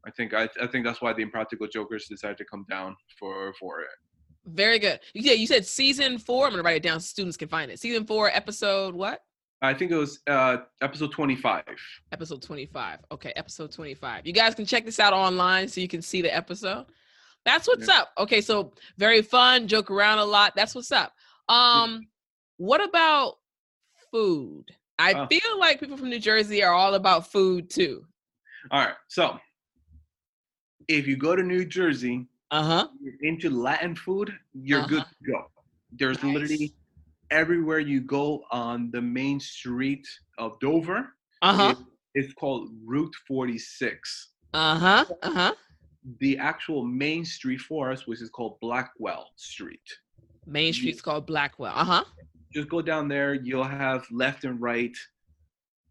I 0.06 0.12
think 0.12 0.34
I, 0.34 0.48
I 0.62 0.68
think 0.68 0.86
that's 0.86 1.02
why 1.02 1.14
the 1.14 1.22
Impractical 1.22 1.68
Jokers 1.68 2.08
decided 2.08 2.38
to 2.38 2.46
come 2.46 2.66
down 2.70 2.96
for 3.20 3.54
for 3.60 3.82
it. 3.82 3.88
Very 4.46 4.78
good. 4.78 5.00
Yeah, 5.14 5.34
you 5.34 5.48
said 5.48 5.66
season 5.66 6.20
four. 6.20 6.46
I'm 6.46 6.52
gonna 6.52 6.64
write 6.64 6.78
it 6.78 6.84
down 6.84 7.00
so 7.00 7.06
students 7.06 7.38
can 7.38 7.48
find 7.48 7.72
it. 7.72 7.80
Season 7.80 8.06
four, 8.06 8.30
episode 8.30 8.94
what? 8.94 9.22
I 9.62 9.74
think 9.74 9.92
it 9.92 9.96
was 9.96 10.20
uh, 10.28 10.58
episode 10.82 11.12
25. 11.12 11.64
Episode 12.12 12.42
25. 12.42 13.00
Okay, 13.12 13.34
episode 13.36 13.72
25. 13.72 14.28
You 14.28 14.34
guys 14.34 14.54
can 14.54 14.66
check 14.66 14.86
this 14.86 15.00
out 15.00 15.14
online 15.14 15.68
so 15.68 15.82
you 15.82 15.88
can 15.88 16.02
see 16.02 16.22
the 16.22 16.36
episode. 16.36 16.86
That's 17.46 17.68
what's 17.68 17.88
yeah. 17.88 18.02
up. 18.02 18.12
Okay, 18.18 18.42
so 18.42 18.74
very 18.98 19.22
fun, 19.22 19.68
joke 19.68 19.92
around 19.92 20.20
a 20.20 20.26
lot. 20.26 20.54
That's 20.56 20.74
what's 20.74 20.92
up. 20.92 21.14
Um, 21.48 22.08
what 22.58 22.84
about 22.84 23.36
food? 24.12 24.66
I 24.98 25.14
uh, 25.14 25.28
feel 25.28 25.60
like 25.60 25.80
people 25.80 25.98
from 25.98 26.10
New 26.10 26.20
Jersey 26.20 26.64
are 26.64 26.74
all 26.74 26.96
about 26.96 27.32
food 27.32 27.70
too. 27.70 28.06
All 28.72 28.80
right, 28.80 28.96
so 29.08 29.40
if 30.88 31.08
you 31.08 31.18
go 31.18 31.36
to 31.36 31.44
New 31.44 31.66
Jersey, 31.66 32.28
uh-huh, 32.52 32.88
into 33.22 33.50
Latin 33.50 33.96
food, 33.96 34.34
you're 34.54 34.80
uh-huh. 34.80 34.88
good 34.88 35.04
to 35.04 35.32
go. 35.32 35.46
There's 35.92 36.22
nice. 36.24 36.34
literally 36.34 36.74
everywhere 37.32 37.80
you 37.80 38.02
go 38.02 38.44
on 38.52 38.90
the 38.92 39.02
main 39.02 39.40
street 39.40 40.08
of 40.38 40.60
Dover. 40.60 41.14
Uh-huh. 41.42 41.76
It, 41.78 41.78
it's 42.16 42.34
called 42.34 42.70
Route 42.84 43.14
46. 43.28 44.32
Uh-huh. 44.54 45.06
Uh-huh. 45.22 45.54
The 46.20 46.38
actual 46.38 46.84
main 46.84 47.26
street 47.26 47.62
for 47.62 47.92
us, 47.92 48.08
which 48.08 48.22
is 48.22 48.30
called 48.30 48.60
Blackwell 48.60 49.30
Street. 49.36 49.82
Main 50.46 50.74
Street's 50.74 51.02
called 51.02 51.26
Blackwell. 51.26 51.74
Uh-huh. 51.76 52.04
Just 52.54 52.70
go 52.70 52.82
down 52.82 53.08
there, 53.08 53.34
you'll 53.34 53.64
have 53.64 54.06
left 54.12 54.44
and 54.44 54.62
right 54.62 54.96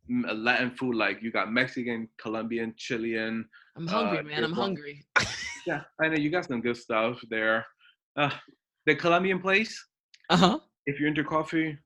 Latin 0.09 0.71
food 0.71 0.94
like 0.94 1.23
you 1.23 1.33
got 1.33 1.52
Mexican, 1.52 2.09
Colombian, 2.18 2.75
Chilean. 2.76 3.44
I'm 3.77 3.87
hungry, 3.87 4.18
uh, 4.18 4.22
man. 4.22 4.44
I'm 4.44 4.53
hungry. 4.53 5.05
yeah, 5.66 5.83
I 6.00 6.09
know 6.09 6.16
you 6.16 6.31
got 6.31 6.44
some 6.44 6.61
good 6.61 6.77
stuff 6.77 7.20
there. 7.31 7.66
Uh, 8.16 8.31
the 8.87 8.94
Colombian 8.94 9.40
place. 9.40 9.83
Uh 10.31 10.37
huh 10.37 10.59
if 10.87 10.98
you're 10.98 11.09
into 11.09 11.24
coffee, 11.24 11.77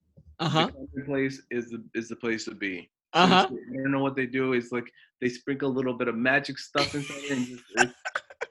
uh-huh. 0.40 0.70
place 1.06 1.42
is 1.50 1.70
the 1.70 1.82
is 1.94 2.08
the 2.08 2.16
place 2.16 2.44
to 2.44 2.54
be. 2.54 2.90
Uh-huh. 3.14 3.48
I 3.50 3.76
don't 3.82 3.90
know 3.90 4.02
what 4.02 4.16
they 4.16 4.26
do. 4.26 4.52
It's 4.52 4.70
like 4.72 4.90
they 5.20 5.28
sprinkle 5.28 5.70
a 5.70 5.72
little 5.72 5.94
bit 5.94 6.08
of 6.08 6.14
magic 6.14 6.58
stuff 6.58 6.94
inside 6.94 7.30
and 7.30 7.46
just, 7.46 7.64
it, 7.76 7.90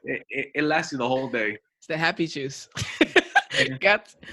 it, 0.03 0.23
it, 0.29 0.47
it, 0.55 0.63
lasts 0.63 0.91
you 0.91 0.97
the 0.97 1.07
whole 1.07 1.29
day. 1.29 1.57
It's 1.79 1.87
the 1.87 1.97
happy 1.97 2.27
juice. 2.27 2.69
and, 3.59 3.83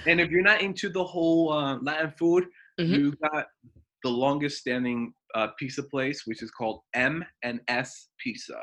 and 0.06 0.20
if 0.20 0.30
you're 0.30 0.42
not 0.42 0.60
into 0.60 0.88
the 0.88 1.04
whole 1.04 1.52
uh, 1.52 1.78
Latin 1.80 2.12
food, 2.18 2.44
mm-hmm. 2.80 2.94
you 2.94 3.16
got 3.32 3.46
the 4.02 4.10
longest 4.10 4.58
standing 4.58 5.12
uh, 5.34 5.48
pizza 5.58 5.82
place, 5.82 6.22
which 6.26 6.42
is 6.42 6.50
called 6.50 6.80
M 6.94 7.24
and 7.42 7.60
S 7.68 8.08
Pizza. 8.18 8.60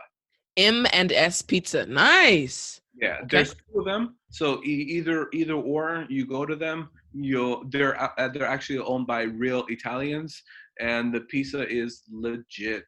M 0.57 0.85
and 0.93 1.11
S 1.11 1.41
Pizza. 1.41 1.85
Nice. 1.85 2.81
Yeah, 3.01 3.17
okay. 3.17 3.27
there's 3.29 3.53
two 3.53 3.79
of 3.79 3.85
them. 3.85 4.17
So 4.29 4.61
e- 4.63 4.67
either 4.67 5.29
either 5.33 5.53
or, 5.53 6.05
you 6.09 6.25
go 6.25 6.45
to 6.45 6.55
them 6.55 6.89
you 7.13 7.67
they're 7.69 8.01
uh, 8.01 8.27
they're 8.29 8.45
actually 8.45 8.79
owned 8.79 9.07
by 9.07 9.23
real 9.23 9.65
Italians, 9.67 10.41
and 10.79 11.13
the 11.13 11.21
pizza 11.21 11.67
is 11.67 12.03
legit. 12.11 12.85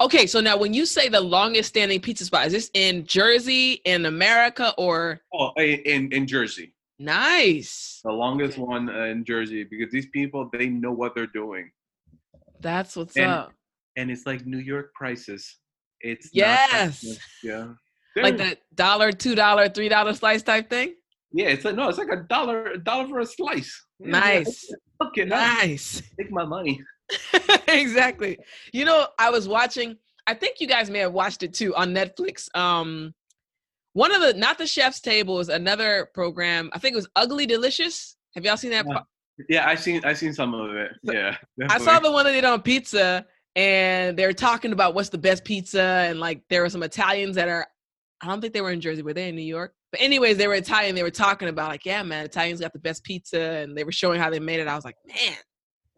Okay, 0.00 0.26
so 0.26 0.40
now 0.40 0.56
when 0.56 0.72
you 0.74 0.86
say 0.86 1.08
the 1.08 1.20
longest 1.20 1.68
standing 1.68 2.00
pizza 2.00 2.24
spot, 2.24 2.46
is 2.46 2.52
this 2.52 2.70
in 2.74 3.06
Jersey, 3.06 3.80
in 3.84 4.06
America, 4.06 4.74
or? 4.78 5.20
Oh, 5.32 5.52
in 5.56 6.12
in 6.12 6.26
Jersey. 6.26 6.72
Nice. 6.98 8.00
The 8.04 8.12
longest 8.12 8.58
okay. 8.58 8.62
one 8.62 8.88
uh, 8.88 9.04
in 9.04 9.24
Jersey 9.24 9.64
because 9.64 9.92
these 9.92 10.06
people 10.06 10.48
they 10.52 10.68
know 10.68 10.92
what 10.92 11.14
they're 11.14 11.26
doing. 11.26 11.70
That's 12.60 12.96
what's 12.96 13.16
and, 13.16 13.26
up. 13.26 13.52
And 13.96 14.10
it's 14.10 14.24
like 14.24 14.46
New 14.46 14.58
York 14.58 14.94
prices. 14.94 15.58
It's 16.00 16.30
yes, 16.32 17.04
yeah, 17.42 17.72
like 18.16 18.36
that 18.38 18.58
dollar, 18.74 19.12
two 19.12 19.34
dollar, 19.34 19.68
three 19.68 19.88
dollar 19.88 20.14
slice 20.14 20.42
type 20.42 20.68
thing. 20.68 20.94
Yeah, 21.32 21.48
it's 21.48 21.64
like 21.64 21.74
no, 21.74 21.88
it's 21.88 21.98
like 21.98 22.10
a 22.10 22.24
dollar, 22.28 22.72
a 22.72 22.78
dollar 22.78 23.08
for 23.08 23.20
a 23.20 23.26
slice. 23.26 23.86
Nice. 23.98 24.72
okay, 25.02 25.24
nice. 25.24 26.02
Take 26.18 26.30
my 26.30 26.44
money. 26.44 26.82
exactly. 27.68 28.38
You 28.72 28.84
know, 28.84 29.06
I 29.18 29.30
was 29.30 29.48
watching. 29.48 29.96
I 30.26 30.34
think 30.34 30.60
you 30.60 30.68
guys 30.68 30.88
may 30.88 31.00
have 31.00 31.12
watched 31.12 31.42
it 31.42 31.52
too 31.52 31.74
on 31.74 31.92
Netflix. 31.92 32.48
Um, 32.56 33.14
one 33.94 34.14
of 34.14 34.20
the 34.20 34.34
not 34.34 34.58
the 34.58 34.66
chef's 34.66 35.00
table 35.00 35.40
is 35.40 35.48
another 35.48 36.08
program. 36.14 36.70
I 36.72 36.78
think 36.78 36.94
it 36.94 36.96
was 36.96 37.08
Ugly 37.16 37.46
Delicious. 37.46 38.16
Have 38.34 38.44
y'all 38.44 38.56
seen 38.56 38.70
that? 38.70 38.86
Yeah, 38.88 39.00
yeah 39.48 39.68
I 39.68 39.74
seen 39.74 40.02
I 40.04 40.14
seen 40.14 40.32
some 40.32 40.54
of 40.54 40.74
it. 40.74 40.92
Yeah, 41.02 41.36
definitely. 41.58 41.66
I 41.70 41.78
saw 41.78 41.98
the 42.00 42.10
one 42.10 42.24
that 42.24 42.32
did 42.32 42.44
on 42.44 42.62
pizza, 42.62 43.26
and 43.54 44.16
they're 44.16 44.32
talking 44.32 44.72
about 44.72 44.94
what's 44.94 45.10
the 45.10 45.18
best 45.18 45.44
pizza, 45.44 45.82
and 45.82 46.20
like 46.20 46.42
there 46.48 46.62
were 46.62 46.70
some 46.70 46.82
Italians 46.82 47.36
that 47.36 47.48
are. 47.48 47.66
I 48.22 48.28
don't 48.28 48.40
think 48.40 48.54
they 48.54 48.60
were 48.60 48.70
in 48.70 48.80
Jersey. 48.80 49.02
Were 49.02 49.14
they 49.14 49.28
in 49.28 49.34
New 49.34 49.42
York? 49.42 49.74
But 49.90 50.00
anyways, 50.00 50.38
they 50.38 50.46
were 50.46 50.54
Italian. 50.54 50.94
They 50.94 51.02
were 51.02 51.10
talking 51.10 51.48
about 51.48 51.68
like, 51.68 51.84
yeah, 51.84 52.02
man, 52.02 52.24
Italians 52.24 52.60
got 52.60 52.72
the 52.72 52.78
best 52.78 53.04
pizza, 53.04 53.40
and 53.40 53.76
they 53.76 53.84
were 53.84 53.92
showing 53.92 54.20
how 54.20 54.30
they 54.30 54.40
made 54.40 54.60
it. 54.60 54.68
I 54.68 54.74
was 54.74 54.84
like, 54.84 54.96
man, 55.06 55.36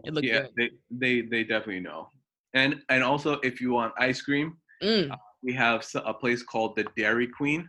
it 0.05 0.13
looked 0.13 0.27
yeah, 0.27 0.43
good. 0.43 0.51
they 0.57 0.71
they 0.91 1.21
they 1.29 1.45
definitely 1.45 1.81
know. 1.81 2.09
And 2.55 2.83
and 2.89 3.03
also, 3.03 3.35
if 3.43 3.61
you 3.61 3.73
want 3.73 3.93
ice 3.99 4.21
cream, 4.23 4.57
mm. 4.83 5.11
uh, 5.11 5.17
we 5.43 5.53
have 5.55 5.85
a 5.95 6.15
place 6.15 6.43
called 6.43 6.77
the 6.77 6.87
Dairy 6.97 7.29
Queen. 7.29 7.69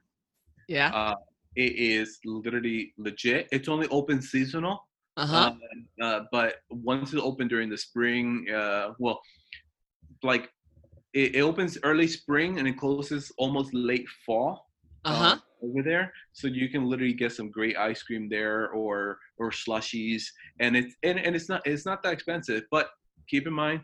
Yeah. 0.68 0.90
Uh, 0.94 1.16
it 1.56 1.76
is 1.76 2.20
literally 2.26 2.94
legit. 2.98 3.48
It's 3.52 3.68
only 3.68 3.88
open 3.88 4.22
seasonal. 4.22 4.88
Uh-huh. 5.18 5.54
Uh, 6.02 6.04
uh, 6.04 6.22
but 6.32 6.56
once 6.70 7.14
it's 7.14 7.22
open 7.22 7.48
during 7.48 7.70
the 7.70 7.78
spring, 7.78 8.48
uh, 8.54 8.92
well, 9.00 9.22
like 10.24 10.50
it, 11.14 11.36
it 11.36 11.42
opens 11.42 11.78
early 11.84 12.08
spring 12.08 12.60
and 12.60 12.68
it 12.68 12.78
closes 12.78 13.32
almost 13.38 13.74
late 13.74 14.08
fall. 14.26 14.68
Uh-huh. 15.06 15.34
Um, 15.34 15.42
over 15.66 15.82
there. 15.82 16.14
So 16.34 16.48
you 16.48 16.70
can 16.70 16.86
literally 16.86 17.14
get 17.14 17.32
some 17.32 17.50
great 17.50 17.78
ice 17.78 18.04
cream 18.04 18.30
there 18.30 18.70
or 18.70 19.20
or 19.38 19.52
slushies. 19.52 20.24
And 20.60 20.76
it's 20.76 20.96
and, 21.04 21.20
and 21.20 21.36
it's 21.36 21.50
not 21.50 21.66
it's 21.66 21.86
not 21.86 22.04
that 22.04 22.14
expensive 22.14 22.64
but 22.72 22.90
keep 23.28 23.48
in 23.48 23.54
mind 23.54 23.82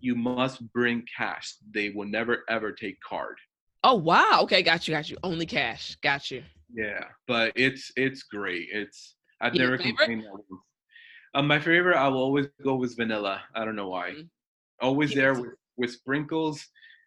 you 0.00 0.14
must 0.14 0.72
bring 0.72 1.04
cash. 1.16 1.54
They 1.72 1.90
will 1.90 2.06
never 2.06 2.44
ever 2.48 2.72
take 2.72 3.00
card. 3.00 3.36
Oh 3.84 3.94
wow. 3.94 4.40
Okay. 4.42 4.62
Got 4.62 4.86
you. 4.86 4.94
Got 4.94 5.10
you. 5.10 5.16
Only 5.22 5.46
cash. 5.46 5.96
Got 6.02 6.30
you. 6.30 6.42
Yeah. 6.72 7.04
But 7.26 7.52
it's 7.56 7.90
it's 7.96 8.22
great. 8.22 8.68
It's 8.72 9.16
i've 9.40 9.54
Your 9.54 9.70
never 9.70 9.78
complained 9.78 10.24
um, 11.34 11.46
my 11.46 11.60
favorite 11.60 11.96
i 11.96 12.08
will 12.08 12.22
always 12.22 12.46
go 12.64 12.74
with 12.74 12.96
vanilla. 12.96 13.42
I 13.54 13.64
don't 13.64 13.76
know 13.76 13.88
why. 13.88 14.10
Mm-hmm. 14.10 14.86
always 14.86 15.14
there 15.14 15.34
with, 15.34 15.52
with 15.76 15.92
sprinkles. 15.92 16.64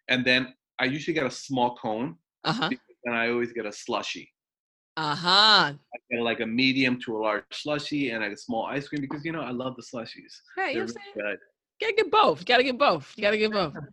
And 0.08 0.24
then 0.24 0.54
i 0.78 0.84
usually 0.84 1.14
get 1.14 1.26
a 1.26 1.30
small 1.30 1.76
cone 1.76 2.16
uh-huh 2.44 2.70
and 3.04 3.14
I 3.14 3.28
always 3.28 3.52
get 3.52 3.66
a 3.66 3.72
slushy. 3.72 4.30
Uh 4.96 5.14
huh. 5.14 5.28
I 5.28 5.98
get 6.10 6.22
like 6.22 6.40
a 6.40 6.46
medium 6.46 7.00
to 7.04 7.16
a 7.16 7.18
large 7.18 7.44
slushy 7.52 8.10
and 8.10 8.22
a 8.22 8.36
small 8.36 8.66
ice 8.66 8.88
cream 8.88 9.00
because 9.00 9.24
you 9.24 9.32
know 9.32 9.40
I 9.40 9.50
love 9.50 9.74
the 9.76 9.82
slushies. 9.82 10.34
Hey, 10.56 10.74
you 10.74 10.80
know 10.80 10.92
good. 11.14 11.38
Gotta 11.80 11.94
get 11.94 12.10
both. 12.10 12.40
You 12.40 12.46
gotta 12.46 12.62
get 12.62 12.78
both. 12.78 13.12
You 13.16 13.22
gotta 13.22 13.38
get 13.38 13.52
both. 13.52 13.74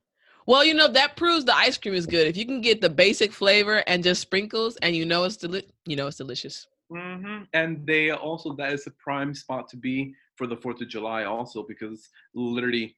Well, 0.50 0.66
you 0.66 0.74
know 0.74 0.88
that 0.88 1.16
proves 1.16 1.46
the 1.46 1.56
ice 1.56 1.78
cream 1.78 1.94
is 1.94 2.08
good. 2.08 2.26
If 2.26 2.36
you 2.36 2.44
can 2.44 2.60
get 2.60 2.82
the 2.82 2.90
basic 2.90 3.32
flavor 3.32 3.84
and 3.86 4.04
just 4.04 4.20
sprinkles, 4.20 4.78
and 4.78 4.96
you 4.96 5.06
know 5.06 5.24
it's 5.26 5.38
deli- 5.38 5.68
you 5.86 5.96
know 5.96 6.08
it's 6.08 6.18
delicious. 6.18 6.66
Mm-hmm. 6.92 7.44
And 7.54 7.86
they 7.86 8.10
also 8.10 8.56
that 8.56 8.74
is 8.74 8.88
a 8.88 8.92
prime 8.92 9.36
spot 9.36 9.70
to 9.70 9.78
be 9.78 10.16
for 10.38 10.48
the 10.48 10.58
Fourth 10.58 10.82
of 10.82 10.90
July, 10.90 11.26
also 11.26 11.62
because 11.62 12.10
literally 12.34 12.98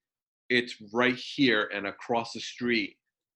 it's 0.49 0.75
right 0.93 1.15
here 1.15 1.69
and 1.73 1.87
across 1.87 2.31
the 2.31 2.39
street. 2.39 2.95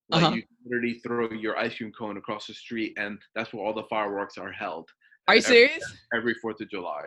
Like 0.09 0.23
uh-huh. 0.23 0.35
you 0.35 0.43
literally 0.65 0.99
throw 0.99 1.29
your 1.31 1.57
ice 1.57 1.75
cream 1.75 1.91
cone 1.97 2.17
across 2.17 2.47
the 2.47 2.53
street, 2.53 2.93
and 2.97 3.19
that's 3.33 3.53
where 3.53 3.63
all 3.63 3.73
the 3.73 3.83
fireworks 3.89 4.37
are 4.37 4.51
held. 4.51 4.89
Are 5.27 5.35
you 5.35 5.39
every, 5.39 5.55
serious? 5.55 5.83
Every 6.13 6.35
Fourth 6.35 6.61
of 6.61 6.69
July. 6.69 7.01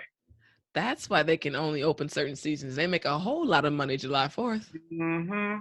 That's 0.74 1.08
why 1.08 1.22
they 1.22 1.37
can 1.37 1.54
only 1.54 1.82
open 1.82 2.08
certain 2.08 2.37
seasons. 2.37 2.76
They 2.76 2.87
make 2.87 3.04
a 3.04 3.18
whole 3.18 3.46
lot 3.46 3.64
of 3.64 3.72
money 3.72 3.96
July 3.96 4.26
4th. 4.26 4.66
Mm-hmm. 4.92 5.61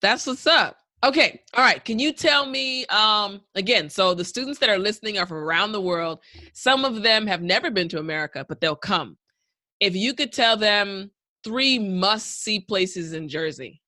That's 0.00 0.26
what's 0.26 0.46
up. 0.46 0.76
Okay. 1.04 1.42
All 1.54 1.64
right. 1.64 1.84
Can 1.84 1.98
you 1.98 2.12
tell 2.12 2.46
me 2.46 2.86
um 2.86 3.42
again, 3.54 3.90
so 3.90 4.14
the 4.14 4.24
students 4.24 4.58
that 4.60 4.70
are 4.70 4.78
listening 4.78 5.18
are 5.18 5.26
from 5.26 5.38
around 5.38 5.72
the 5.72 5.80
world. 5.80 6.20
Some 6.54 6.84
of 6.84 7.02
them 7.02 7.26
have 7.26 7.42
never 7.42 7.70
been 7.70 7.88
to 7.90 7.98
America, 7.98 8.44
but 8.48 8.60
they'll 8.60 8.76
come. 8.76 9.18
If 9.80 9.94
you 9.94 10.14
could 10.14 10.32
tell 10.32 10.56
them 10.56 11.10
three 11.42 11.78
must-see 11.78 12.60
places 12.60 13.12
in 13.12 13.28
Jersey. 13.28 13.82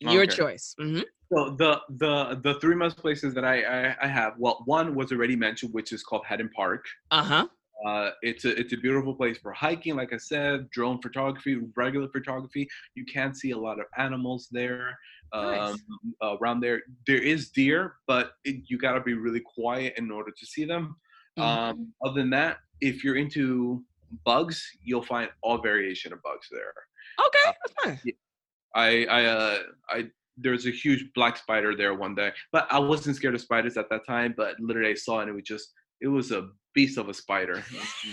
Your 0.00 0.24
okay. 0.24 0.36
choice. 0.36 0.74
Mm-hmm. 0.78 1.00
So 1.34 1.50
the 1.50 1.80
the 1.88 2.40
the 2.42 2.54
three 2.60 2.76
most 2.76 2.96
places 2.96 3.34
that 3.34 3.44
I, 3.44 3.62
I, 3.62 3.96
I 4.02 4.06
have. 4.06 4.34
Well, 4.38 4.62
one 4.66 4.94
was 4.94 5.10
already 5.10 5.36
mentioned, 5.36 5.72
which 5.72 5.92
is 5.92 6.02
called 6.02 6.24
Hedden 6.26 6.50
Park. 6.54 6.84
Uh-huh. 7.10 7.46
Uh, 7.84 8.10
it's 8.22 8.44
a 8.44 8.58
it's 8.58 8.72
a 8.72 8.76
beautiful 8.76 9.14
place 9.14 9.38
for 9.38 9.52
hiking, 9.52 9.96
like 9.96 10.12
I 10.12 10.16
said, 10.16 10.70
drone 10.70 11.00
photography, 11.02 11.60
regular 11.76 12.08
photography. 12.08 12.68
You 12.94 13.04
can 13.04 13.34
see 13.34 13.50
a 13.50 13.58
lot 13.58 13.80
of 13.80 13.86
animals 13.98 14.48
there. 14.52 14.96
Nice. 15.32 15.76
Um, 16.22 16.38
around 16.40 16.60
there, 16.60 16.82
there 17.08 17.20
is 17.20 17.50
deer, 17.50 17.96
but 18.06 18.34
it, 18.44 18.62
you 18.68 18.78
got 18.78 18.92
to 18.92 19.00
be 19.00 19.14
really 19.14 19.40
quiet 19.40 19.94
in 19.98 20.12
order 20.12 20.30
to 20.30 20.46
see 20.46 20.64
them. 20.64 20.94
Mm-hmm. 21.36 21.42
Um, 21.42 21.92
other 22.04 22.20
than 22.20 22.30
that, 22.30 22.58
if 22.80 23.02
you're 23.02 23.16
into 23.16 23.82
bugs, 24.24 24.64
you'll 24.84 25.02
find 25.02 25.28
all 25.42 25.58
variation 25.58 26.12
of 26.12 26.22
bugs 26.22 26.46
there. 26.52 26.72
Okay, 27.26 27.48
uh, 27.48 27.52
that's 27.66 28.04
nice. 28.04 28.14
I 28.76 29.06
I 29.06 29.24
uh, 29.24 29.58
I 29.90 30.10
there's 30.36 30.66
a 30.66 30.70
huge 30.70 31.06
black 31.14 31.36
spider 31.36 31.76
there 31.76 31.94
one 31.94 32.14
day, 32.14 32.32
but 32.52 32.66
I 32.70 32.78
wasn't 32.78 33.16
scared 33.16 33.34
of 33.34 33.40
spiders 33.40 33.76
at 33.76 33.88
that 33.90 34.06
time. 34.06 34.34
But 34.36 34.56
literally, 34.60 34.90
I 34.90 34.94
saw 34.94 35.18
it 35.18 35.22
and 35.22 35.30
it 35.30 35.34
was 35.34 35.44
just 35.44 35.72
it 36.00 36.08
was 36.08 36.32
a 36.32 36.48
beast 36.74 36.98
of 36.98 37.08
a 37.08 37.14
spider 37.14 37.62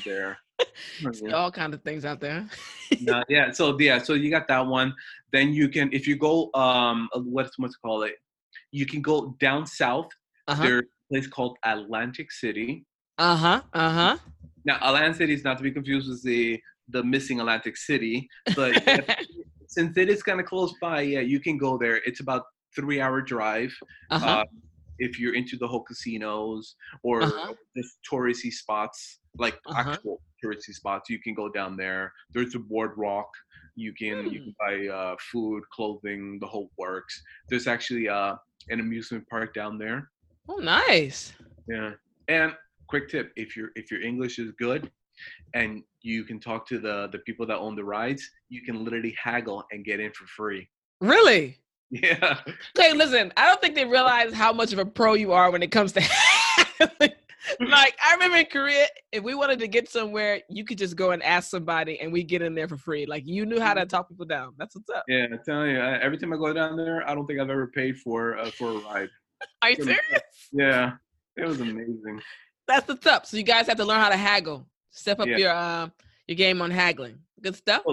there. 0.06 0.38
all 1.34 1.52
kind 1.52 1.74
of 1.74 1.82
things 1.82 2.06
out 2.06 2.20
there. 2.20 2.48
yeah. 3.30 3.52
So 3.52 3.78
yeah. 3.80 4.00
So 4.00 4.14
you 4.14 4.30
got 4.30 4.48
that 4.48 4.66
one. 4.66 4.94
Then 5.32 5.54
you 5.54 5.70
can, 5.70 5.92
if 5.92 6.08
you 6.08 6.16
go, 6.16 6.52
um, 6.54 7.10
what's 7.16 7.58
what's 7.58 7.76
call 7.76 8.04
it? 8.04 8.16
You 8.72 8.86
can 8.86 9.02
go 9.02 9.36
down 9.40 9.66
south. 9.66 10.10
Uh-huh. 10.48 10.64
There's 10.64 10.82
a 10.82 11.14
place 11.14 11.28
called 11.28 11.58
Atlantic 11.64 12.32
City. 12.32 12.86
Uh 13.18 13.36
huh. 13.36 13.62
Uh 13.74 13.90
huh. 13.90 14.18
Now, 14.64 14.78
Atlantic 14.82 15.16
City 15.16 15.34
is 15.34 15.44
not 15.44 15.58
to 15.58 15.64
be 15.64 15.72
confused 15.72 16.10
with 16.10 16.24
the 16.24 16.62
the 16.90 17.04
missing 17.04 17.40
Atlantic 17.40 17.78
City, 17.78 18.28
but 18.56 18.84
since 19.72 19.98
it 19.98 20.10
is 20.10 20.22
kind 20.22 20.40
of 20.40 20.46
close 20.46 20.74
by, 20.82 21.00
yeah, 21.02 21.22
you 21.22 21.40
can 21.40 21.58
go 21.58 21.78
there. 21.78 22.02
It's 22.06 22.20
about 22.20 22.44
three 22.76 23.00
hour 23.00 23.22
drive. 23.22 23.74
Uh-huh. 24.12 24.28
Uh, 24.28 24.44
if 25.00 25.18
you're 25.18 25.34
into 25.34 25.58
the 25.58 25.68
whole 25.68 25.84
casinos 25.84 26.76
or 27.04 27.24
uh-huh. 27.24 27.54
just 27.76 27.98
touristy 28.10 28.52
spots, 28.52 29.20
like 29.38 29.58
uh-huh. 29.66 29.92
actual 29.92 30.22
touristy 30.44 30.74
spots, 30.74 31.10
you 31.10 31.20
can 31.20 31.34
go 31.34 31.50
down 31.50 31.78
there. 31.78 32.12
There's 32.34 32.54
a 32.54 32.60
boardwalk. 32.60 33.30
You 33.76 33.94
can 33.94 34.30
you 34.30 34.40
can 34.42 34.56
hmm. 34.60 34.88
buy 34.90 34.94
uh, 34.94 35.16
food, 35.32 35.64
clothing, 35.74 36.38
the 36.42 36.48
whole 36.48 36.70
works. 36.78 37.24
There's 37.48 37.68
actually 37.68 38.10
uh, 38.10 38.36
an 38.70 38.82
amusement 38.82 39.26
park 39.30 39.54
down 39.54 39.78
there. 39.78 40.12
Oh, 40.50 40.58
nice. 40.58 41.32
Yeah, 41.70 41.92
and 42.28 42.54
quick 42.88 43.08
tip: 43.08 43.32
if 43.38 43.56
your 43.56 43.70
if 43.76 43.90
your 43.90 44.02
English 44.02 44.40
is 44.40 44.52
good, 44.60 44.92
and 45.54 45.84
you 46.02 46.24
can 46.24 46.40
talk 46.40 46.68
to 46.68 46.80
the 46.80 47.10
the 47.12 47.20
people 47.20 47.46
that 47.48 47.58
own 47.58 47.76
the 47.76 47.84
rides, 47.84 48.30
you 48.50 48.62
can 48.64 48.84
literally 48.84 49.16
haggle 49.22 49.64
and 49.72 49.86
get 49.86 50.00
in 50.00 50.12
for 50.12 50.26
free. 50.28 50.70
Really? 51.00 51.58
Yeah. 51.94 52.38
Okay, 52.80 52.94
listen, 52.94 53.34
I 53.36 53.46
don't 53.48 53.60
think 53.60 53.76
they 53.76 53.84
realize 53.84 54.32
how 54.32 54.54
much 54.54 54.72
of 54.72 54.80
a 54.80 54.86
pro 54.86 55.14
you 55.14 55.34
are 55.34 55.52
when 55.52 55.62
it 55.62 55.72
comes 55.72 55.92
to 55.92 56.00
like 57.60 57.98
I 58.02 58.14
remember 58.14 58.38
in 58.38 58.46
Korea, 58.46 58.88
if 59.12 59.24
we 59.24 59.36
wanted 59.36 59.60
to 59.60 59.68
get 59.68 59.90
somewhere, 59.90 60.40
you 60.48 60.64
could 60.64 60.78
just 60.78 60.96
go 60.96 61.12
and 61.12 61.22
ask 61.22 61.50
somebody 61.50 62.00
and 62.00 62.14
we 62.14 62.24
get 62.24 62.42
in 62.42 62.56
there 62.56 62.70
for 62.70 62.78
free. 62.78 63.06
Like 63.06 63.28
you 63.28 63.46
knew 63.46 63.60
how 63.60 63.74
to 63.74 63.86
talk 63.86 64.08
people 64.08 64.26
down. 64.26 64.54
That's 64.58 64.74
what's 64.74 64.90
up. 64.90 65.04
Yeah, 65.10 65.26
I'm 65.32 65.40
telling 65.46 65.72
you, 65.72 65.82
every 65.82 66.18
time 66.18 66.32
I 66.32 66.38
go 66.38 66.54
down 66.54 66.78
there, 66.78 67.06
I 67.10 67.14
don't 67.14 67.28
think 67.28 67.42
I've 67.42 67.50
ever 67.50 67.68
paid 67.68 67.98
for 67.98 68.38
uh, 68.38 68.52
for 68.52 68.72
a 68.72 68.78
ride. 68.78 69.10
Are 69.62 69.72
you 69.72 69.76
serious? 69.76 70.22
Yeah. 70.54 70.94
It 71.38 71.46
was 71.46 71.62
amazing. 71.62 72.22
That's 72.68 72.88
what's 72.88 73.06
up. 73.08 73.26
So 73.26 73.38
you 73.38 73.44
guys 73.44 73.68
have 73.68 73.78
to 73.78 73.86
learn 73.86 74.00
how 74.00 74.10
to 74.10 74.18
haggle. 74.18 74.68
Step 74.92 75.20
up 75.20 75.28
yeah. 75.28 75.38
your 75.38 75.52
uh, 75.52 75.90
your 76.28 76.36
game 76.36 76.62
on 76.62 76.72
haggling. 76.72 77.18
Good 77.42 77.56
stuff. 77.56 77.84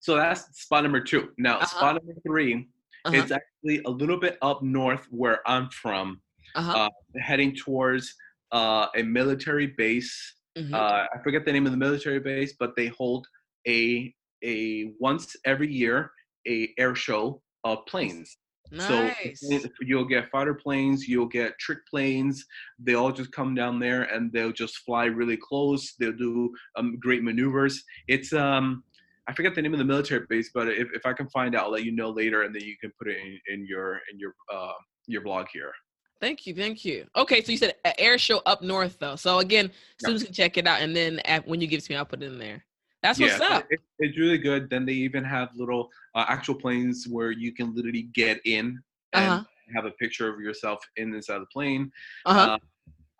So 0.00 0.16
that's 0.16 0.60
spot 0.60 0.84
number 0.84 1.00
two. 1.00 1.30
Now, 1.38 1.56
uh-huh. 1.56 1.66
spot 1.66 1.94
number 1.96 2.14
3 2.24 2.68
uh-huh. 3.04 3.16
is 3.16 3.32
actually 3.32 3.82
a 3.86 3.90
little 3.90 4.18
bit 4.18 4.38
up 4.42 4.62
north 4.62 5.06
where 5.10 5.40
I'm 5.48 5.68
from, 5.70 6.20
uh-huh. 6.54 6.86
uh, 6.86 7.20
heading 7.20 7.54
towards 7.54 8.14
uh, 8.52 8.86
a 8.96 9.02
military 9.02 9.66
base. 9.66 10.34
Mm-hmm. 10.56 10.74
Uh, 10.74 10.78
I 11.12 11.18
forget 11.22 11.44
the 11.44 11.52
name 11.52 11.66
of 11.66 11.72
the 11.72 11.78
military 11.78 12.20
base, 12.20 12.54
but 12.58 12.76
they 12.76 12.86
hold 12.88 13.26
a 13.66 14.14
a 14.44 14.92
once 15.00 15.34
every 15.44 15.72
year 15.72 16.10
a 16.46 16.72
air 16.78 16.94
show 16.94 17.42
of 17.64 17.84
planes. 17.86 18.36
Nice. 18.70 19.40
So 19.40 19.68
you'll 19.80 20.04
get 20.04 20.30
fighter 20.30 20.54
planes, 20.54 21.08
you'll 21.08 21.26
get 21.26 21.58
trick 21.58 21.78
planes. 21.88 22.44
They 22.78 22.94
all 22.94 23.12
just 23.12 23.32
come 23.32 23.54
down 23.54 23.78
there 23.78 24.02
and 24.02 24.32
they'll 24.32 24.52
just 24.52 24.78
fly 24.78 25.04
really 25.06 25.36
close. 25.36 25.94
They'll 25.98 26.12
do 26.12 26.52
um, 26.76 26.98
great 27.00 27.22
maneuvers. 27.22 27.82
It's 28.08 28.32
um, 28.32 28.82
I 29.28 29.32
forget 29.32 29.54
the 29.54 29.62
name 29.62 29.72
of 29.72 29.78
the 29.78 29.84
military 29.84 30.24
base, 30.28 30.50
but 30.54 30.68
if, 30.68 30.88
if 30.94 31.04
I 31.04 31.12
can 31.12 31.28
find 31.30 31.56
out, 31.56 31.64
I'll 31.64 31.72
let 31.72 31.84
you 31.84 31.92
know 31.92 32.10
later, 32.10 32.42
and 32.42 32.54
then 32.54 32.62
you 32.62 32.76
can 32.80 32.92
put 32.98 33.08
it 33.08 33.16
in, 33.18 33.40
in 33.52 33.66
your 33.66 34.00
in 34.12 34.18
your 34.18 34.34
uh, 34.52 34.72
your 35.06 35.22
blog 35.22 35.46
here. 35.52 35.72
Thank 36.20 36.46
you, 36.46 36.54
thank 36.54 36.84
you. 36.84 37.06
Okay, 37.16 37.42
so 37.42 37.52
you 37.52 37.58
said 37.58 37.74
air 37.98 38.18
show 38.18 38.40
up 38.46 38.62
north 38.62 38.98
though. 38.98 39.16
So 39.16 39.40
again, 39.40 39.70
students 39.98 40.22
yeah. 40.22 40.26
can 40.26 40.34
check 40.34 40.56
it 40.58 40.66
out, 40.66 40.80
and 40.80 40.94
then 40.94 41.18
at, 41.20 41.46
when 41.46 41.60
you 41.60 41.66
give 41.66 41.78
it 41.78 41.84
to 41.84 41.92
me, 41.92 41.96
I'll 41.96 42.04
put 42.04 42.22
it 42.22 42.26
in 42.26 42.38
there. 42.38 42.64
That's 43.06 43.20
yeah, 43.20 43.26
what's 43.38 43.40
up. 43.40 43.66
It, 43.70 43.80
it's 44.00 44.18
really 44.18 44.38
good. 44.38 44.68
Then 44.68 44.84
they 44.84 44.92
even 44.92 45.22
have 45.22 45.50
little 45.54 45.90
uh, 46.16 46.24
actual 46.28 46.56
planes 46.56 47.06
where 47.06 47.30
you 47.30 47.52
can 47.52 47.72
literally 47.72 48.08
get 48.14 48.40
in 48.44 48.82
and 49.12 49.32
uh-huh. 49.32 49.44
have 49.76 49.84
a 49.84 49.92
picture 49.92 50.28
of 50.28 50.40
yourself 50.40 50.80
in 50.96 51.14
inside 51.14 51.38
the 51.38 51.46
plane. 51.46 51.92
Uh-huh. 52.24 52.40
Uh, 52.40 52.58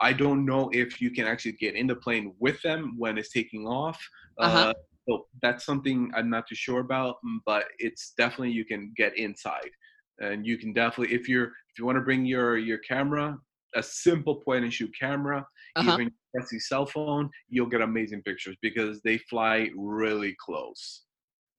I 0.00 0.12
don't 0.12 0.44
know 0.44 0.68
if 0.72 1.00
you 1.00 1.12
can 1.12 1.26
actually 1.26 1.52
get 1.52 1.76
in 1.76 1.86
the 1.86 1.94
plane 1.94 2.34
with 2.40 2.60
them 2.62 2.96
when 2.98 3.16
it's 3.16 3.30
taking 3.30 3.68
off. 3.68 4.00
Uh-huh. 4.38 4.58
Uh, 4.58 4.74
so 5.08 5.26
that's 5.40 5.64
something 5.64 6.10
I'm 6.16 6.28
not 6.28 6.48
too 6.48 6.56
sure 6.56 6.80
about, 6.80 7.18
mm, 7.24 7.38
but 7.46 7.66
it's 7.78 8.12
definitely 8.18 8.50
you 8.50 8.64
can 8.64 8.92
get 8.96 9.16
inside, 9.16 9.70
and 10.18 10.44
you 10.44 10.58
can 10.58 10.72
definitely 10.72 11.14
if 11.14 11.28
you're 11.28 11.46
if 11.46 11.78
you 11.78 11.86
want 11.86 11.94
to 11.94 12.02
bring 12.02 12.26
your 12.26 12.58
your 12.58 12.78
camera, 12.78 13.38
a 13.76 13.82
simple 13.82 14.36
point 14.36 14.64
and 14.64 14.72
shoot 14.72 14.90
camera, 14.98 15.46
uh-huh. 15.76 15.92
even 15.94 16.12
your 16.34 16.60
cell 16.60 16.86
phone, 16.86 17.30
you'll 17.48 17.66
get 17.66 17.80
amazing 17.80 18.22
pictures 18.22 18.56
because 18.60 19.00
they 19.02 19.18
fly 19.18 19.70
really 19.76 20.36
close. 20.44 21.02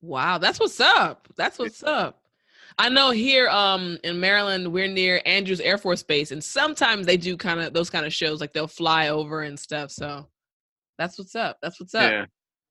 Wow, 0.01 0.38
that's 0.38 0.60
what's 0.60 0.80
up. 0.80 1.27
That's 1.38 1.58
what's 1.58 1.84
up. 1.84 2.21
I 2.77 2.89
know 2.89 3.12
here 3.12 3.47
um 3.49 3.97
in 4.03 4.19
Maryland 4.19 4.71
we're 4.71 4.88
near 4.88 5.21
Andrews 5.25 5.62
Air 5.62 5.77
Force 5.77 6.03
Base 6.03 6.32
and 6.32 6.43
sometimes 6.43 7.06
they 7.06 7.17
do 7.17 7.38
kind 7.38 7.62
of 7.62 7.73
those 7.73 7.89
kind 7.89 8.06
of 8.06 8.13
shows 8.13 8.41
like 8.41 8.53
they'll 8.53 8.67
fly 8.67 9.08
over 9.08 9.41
and 9.41 9.58
stuff. 9.58 9.89
So 9.89 10.27
that's 10.97 11.17
what's 11.17 11.36
up. 11.36 11.58
That's 11.62 11.80
what's 11.80 11.95
up. 11.95 12.12
Yeah. 12.12 12.25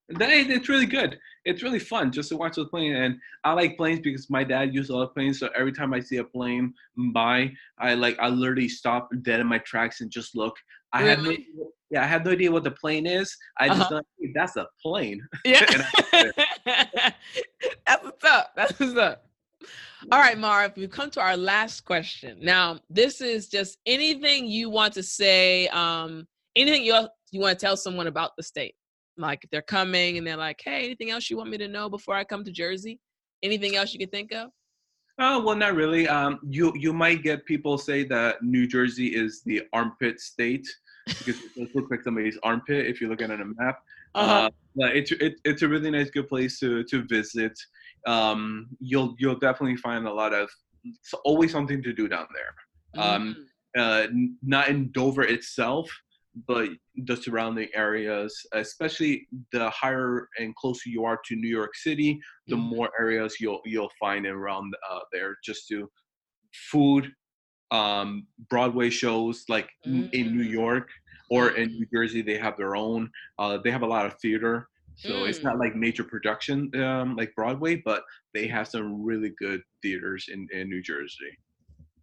That, 0.09 0.31
it's 0.31 0.69
really 0.69 0.87
good. 0.87 1.19
It's 1.45 1.63
really 1.63 1.81
fun 1.81 2.13
just 2.13 2.29
to 2.29 2.37
watch 2.37 2.55
the 2.57 2.67
plane. 2.67 2.95
And 2.95 3.19
I 3.43 3.53
like 3.55 3.77
planes 3.77 4.01
because 4.01 4.31
my 4.31 4.45
dad 4.45 4.73
used 4.73 4.91
a 4.91 4.95
lot 4.95 5.03
of 5.03 5.15
planes. 5.15 5.41
So 5.41 5.49
every 5.57 5.73
time 5.73 5.93
I 5.93 6.01
see 6.01 6.19
a 6.19 6.25
plane 6.25 6.73
by, 7.13 7.51
I 7.79 7.95
like 7.95 8.17
I 8.21 8.29
literally 8.29 8.69
stop 8.69 9.09
dead 9.23 9.41
in 9.41 9.47
my 9.47 9.59
tracks 9.59 10.01
and 10.01 10.11
just 10.11 10.37
look. 10.37 10.57
I 10.93 11.03
really? 11.03 11.11
have 11.11 11.25
no 11.25 11.71
yeah, 11.91 12.03
I 12.03 12.07
have 12.07 12.25
no 12.25 12.33
idea 12.33 12.51
what 12.51 12.65
the 12.65 12.71
plane 12.71 13.07
is. 13.07 13.37
I 13.59 13.69
just 13.69 13.81
uh-huh. 13.81 14.03
hey, 14.21 14.33
that's 14.35 14.57
a 14.57 14.67
plane. 14.83 15.21
Yeah. 15.45 15.65
that's 16.65 18.03
what's 18.05 18.25
up. 18.25 18.53
That's 18.57 18.79
what's 18.79 18.97
up. 18.97 19.27
All 20.13 20.21
right, 20.21 20.39
Marv, 20.39 20.73
we've 20.77 20.91
come 20.91 21.11
to 21.11 21.21
our 21.21 21.37
last 21.37 21.85
question. 21.85 22.39
Now, 22.41 22.79
this 22.91 23.21
is 23.21 23.49
just 23.49 23.79
anything 23.87 24.47
you 24.47 24.71
want 24.71 24.95
to 24.95 25.03
say, 25.03 25.69
um, 25.69 26.27
anything 26.55 26.85
you 26.85 27.09
you 27.33 27.41
want 27.41 27.59
to 27.59 27.65
tell 27.65 27.77
someone 27.77 28.07
about 28.07 28.33
the 28.37 28.43
state. 28.43 28.75
Like 29.17 29.45
if 29.45 29.51
they're 29.51 29.63
coming 29.63 30.19
and 30.19 30.27
they're 30.27 30.37
like, 30.37 30.61
"Hey, 30.65 30.85
anything 30.85 31.11
else 31.11 31.31
you 31.31 31.37
want 31.37 31.51
me 31.51 31.59
to 31.59 31.69
know 31.69 31.89
before 31.89 32.15
I 32.15 32.25
come 32.25 32.45
to 32.45 32.53
Jersey? 32.53 33.01
Anything 33.43 33.77
else 33.77 33.93
you 33.93 33.99
can 33.99 34.11
think 34.11 34.33
of?" 34.33 34.51
Oh 35.19 35.43
well, 35.43 35.57
not 35.57 35.75
really. 35.75 36.07
Um, 36.09 36.39
you 36.49 36.73
you 36.77 36.93
might 36.93 37.23
get 37.23 37.47
people 37.47 37.79
say 37.79 38.05
that 38.05 38.43
New 38.43 38.67
Jersey 38.67 39.09
is 39.09 39.43
the 39.45 39.63
armpit 39.73 40.21
state 40.21 40.67
because 41.07 41.41
it 41.57 41.75
looks 41.75 41.91
like 41.91 42.03
somebody's 42.03 42.39
armpit 42.43 42.87
if 42.87 43.01
you 43.01 43.09
look 43.09 43.23
at 43.23 43.31
it 43.31 43.41
on 43.41 43.41
a 43.41 43.63
map. 43.63 43.79
Uh-huh. 44.15 44.51
Uh, 44.83 44.89
it's 44.89 45.13
it, 45.13 45.37
it's 45.45 45.63
a 45.63 45.69
really 45.69 45.91
nice, 45.91 46.11
good 46.11 46.29
place 46.29 46.59
to 46.61 46.85
to 46.85 47.03
visit. 47.05 47.59
Um, 48.07 48.69
you'll 48.79 49.15
you'll 49.19 49.39
definitely 49.39 49.77
find 49.77 50.07
a 50.07 50.13
lot 50.13 50.35
of 50.35 50.51
it's 50.85 51.15
always 51.25 51.53
something 51.53 51.83
to 51.83 51.93
do 51.93 52.09
down 52.09 52.27
there. 52.35 53.03
Um, 53.03 53.37
mm. 53.77 54.05
uh, 54.05 54.09
not 54.43 54.69
in 54.69 54.91
Dover 54.93 55.25
itself, 55.25 55.91
but 56.47 56.69
the 56.97 57.17
surrounding 57.17 57.69
areas, 57.75 58.35
especially 58.53 59.27
the 59.53 59.71
higher 59.71 60.29
and 60.39 60.55
closer 60.57 60.91
you 60.91 61.05
are 61.05 61.19
to 61.27 61.37
New 61.37 61.49
York 61.49 61.75
City, 61.75 62.21
the 62.47 62.57
mm-hmm. 62.57 62.77
more 62.77 62.91
areas 63.01 63.37
you'll 63.41 63.61
you'll 63.65 63.93
find 63.99 64.27
around 64.27 64.75
uh, 64.91 65.01
there. 65.13 65.37
Just 65.43 65.67
to 65.69 65.89
food, 66.71 67.11
um, 67.71 68.27
Broadway 68.51 68.91
shows 68.91 69.45
like 69.49 69.69
mm-hmm. 69.87 70.09
in 70.13 70.37
New 70.37 70.45
mm. 70.45 70.53
York 70.53 70.89
or 71.31 71.51
in 71.51 71.69
New 71.69 71.87
Jersey, 71.93 72.23
they 72.23 72.39
have 72.39 72.57
their 72.57 72.77
own. 72.77 73.11
Uh, 73.39 73.59
they 73.63 73.71
have 73.71 73.83
a 73.83 73.87
lot 73.87 74.07
of 74.07 74.15
theater. 74.21 74.69
So 74.97 75.11
mm. 75.11 75.29
it's 75.29 75.43
not 75.43 75.57
mm. 75.57 75.61
like 75.61 75.77
major 75.77 76.05
production 76.05 76.71
um, 76.83 77.17
like 77.17 77.35
Broadway, 77.35 77.83
but 77.85 78.03
they 78.35 78.47
have 78.47 78.69
some 78.69 79.03
really 79.03 79.33
good 79.39 79.61
theaters 79.83 80.27
in, 80.33 80.47
in 80.53 80.69
New 80.69 80.83
Jersey. 80.83 81.39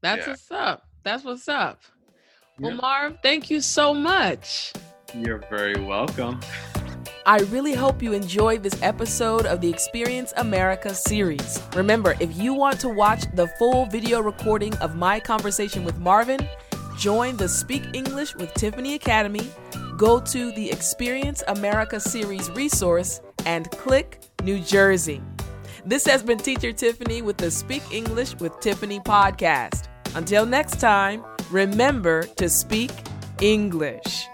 That's 0.02 0.26
yeah. 0.26 0.32
what's 0.32 0.52
up. 0.52 0.84
That's 1.04 1.24
what's 1.24 1.48
up. 1.48 1.82
Well. 2.60 2.76
Marv, 2.76 3.18
thank 3.24 3.50
you 3.50 3.62
so 3.62 3.96
much. 3.96 4.74
You're 5.16 5.44
very 5.50 5.84
welcome. 5.84 6.40
I 7.26 7.40
really 7.50 7.74
hope 7.74 8.04
you 8.04 8.14
enjoyed 8.14 8.62
this 8.62 8.80
episode 8.84 9.48
of 9.48 9.60
the 9.60 9.70
Experience 9.70 10.34
America 10.38 10.94
series. 10.94 11.60
Remember, 11.76 12.16
if 12.20 12.36
you 12.38 12.54
want 12.54 12.80
to 12.82 12.90
watch 12.90 13.24
the 13.34 13.48
full 13.58 13.88
video 13.88 14.22
recording 14.22 14.76
of 14.78 14.96
my 14.96 15.20
conversation 15.20 15.84
with 15.84 15.98
Marvin, 15.98 16.48
join 16.96 17.38
the 17.38 17.50
Speak 17.50 17.84
English 17.94 18.36
with 18.36 18.54
Tiffani 18.54 18.94
Academy, 18.94 19.50
go 19.98 20.20
to 20.20 20.52
the 20.52 20.70
Experience 20.70 21.42
America 21.48 22.00
series 22.00 22.52
resource, 22.52 23.20
and 23.48 23.72
click 23.72 24.22
New 24.44 24.60
Jersey. 24.60 25.24
This 25.86 26.06
has 26.06 26.22
been 26.22 26.38
Teacher 26.38 26.72
Tiffani 26.72 27.24
with 27.24 27.38
the 27.38 27.50
Speak 27.50 27.82
English 27.92 28.36
with 28.36 28.52
Tiffani 28.58 29.04
podcast. 29.04 29.88
Until 30.16 30.46
next 30.46 30.80
time, 30.80 31.24
remember 31.52 32.24
to 32.24 32.50
speak 32.50 32.92
English. 33.42 34.28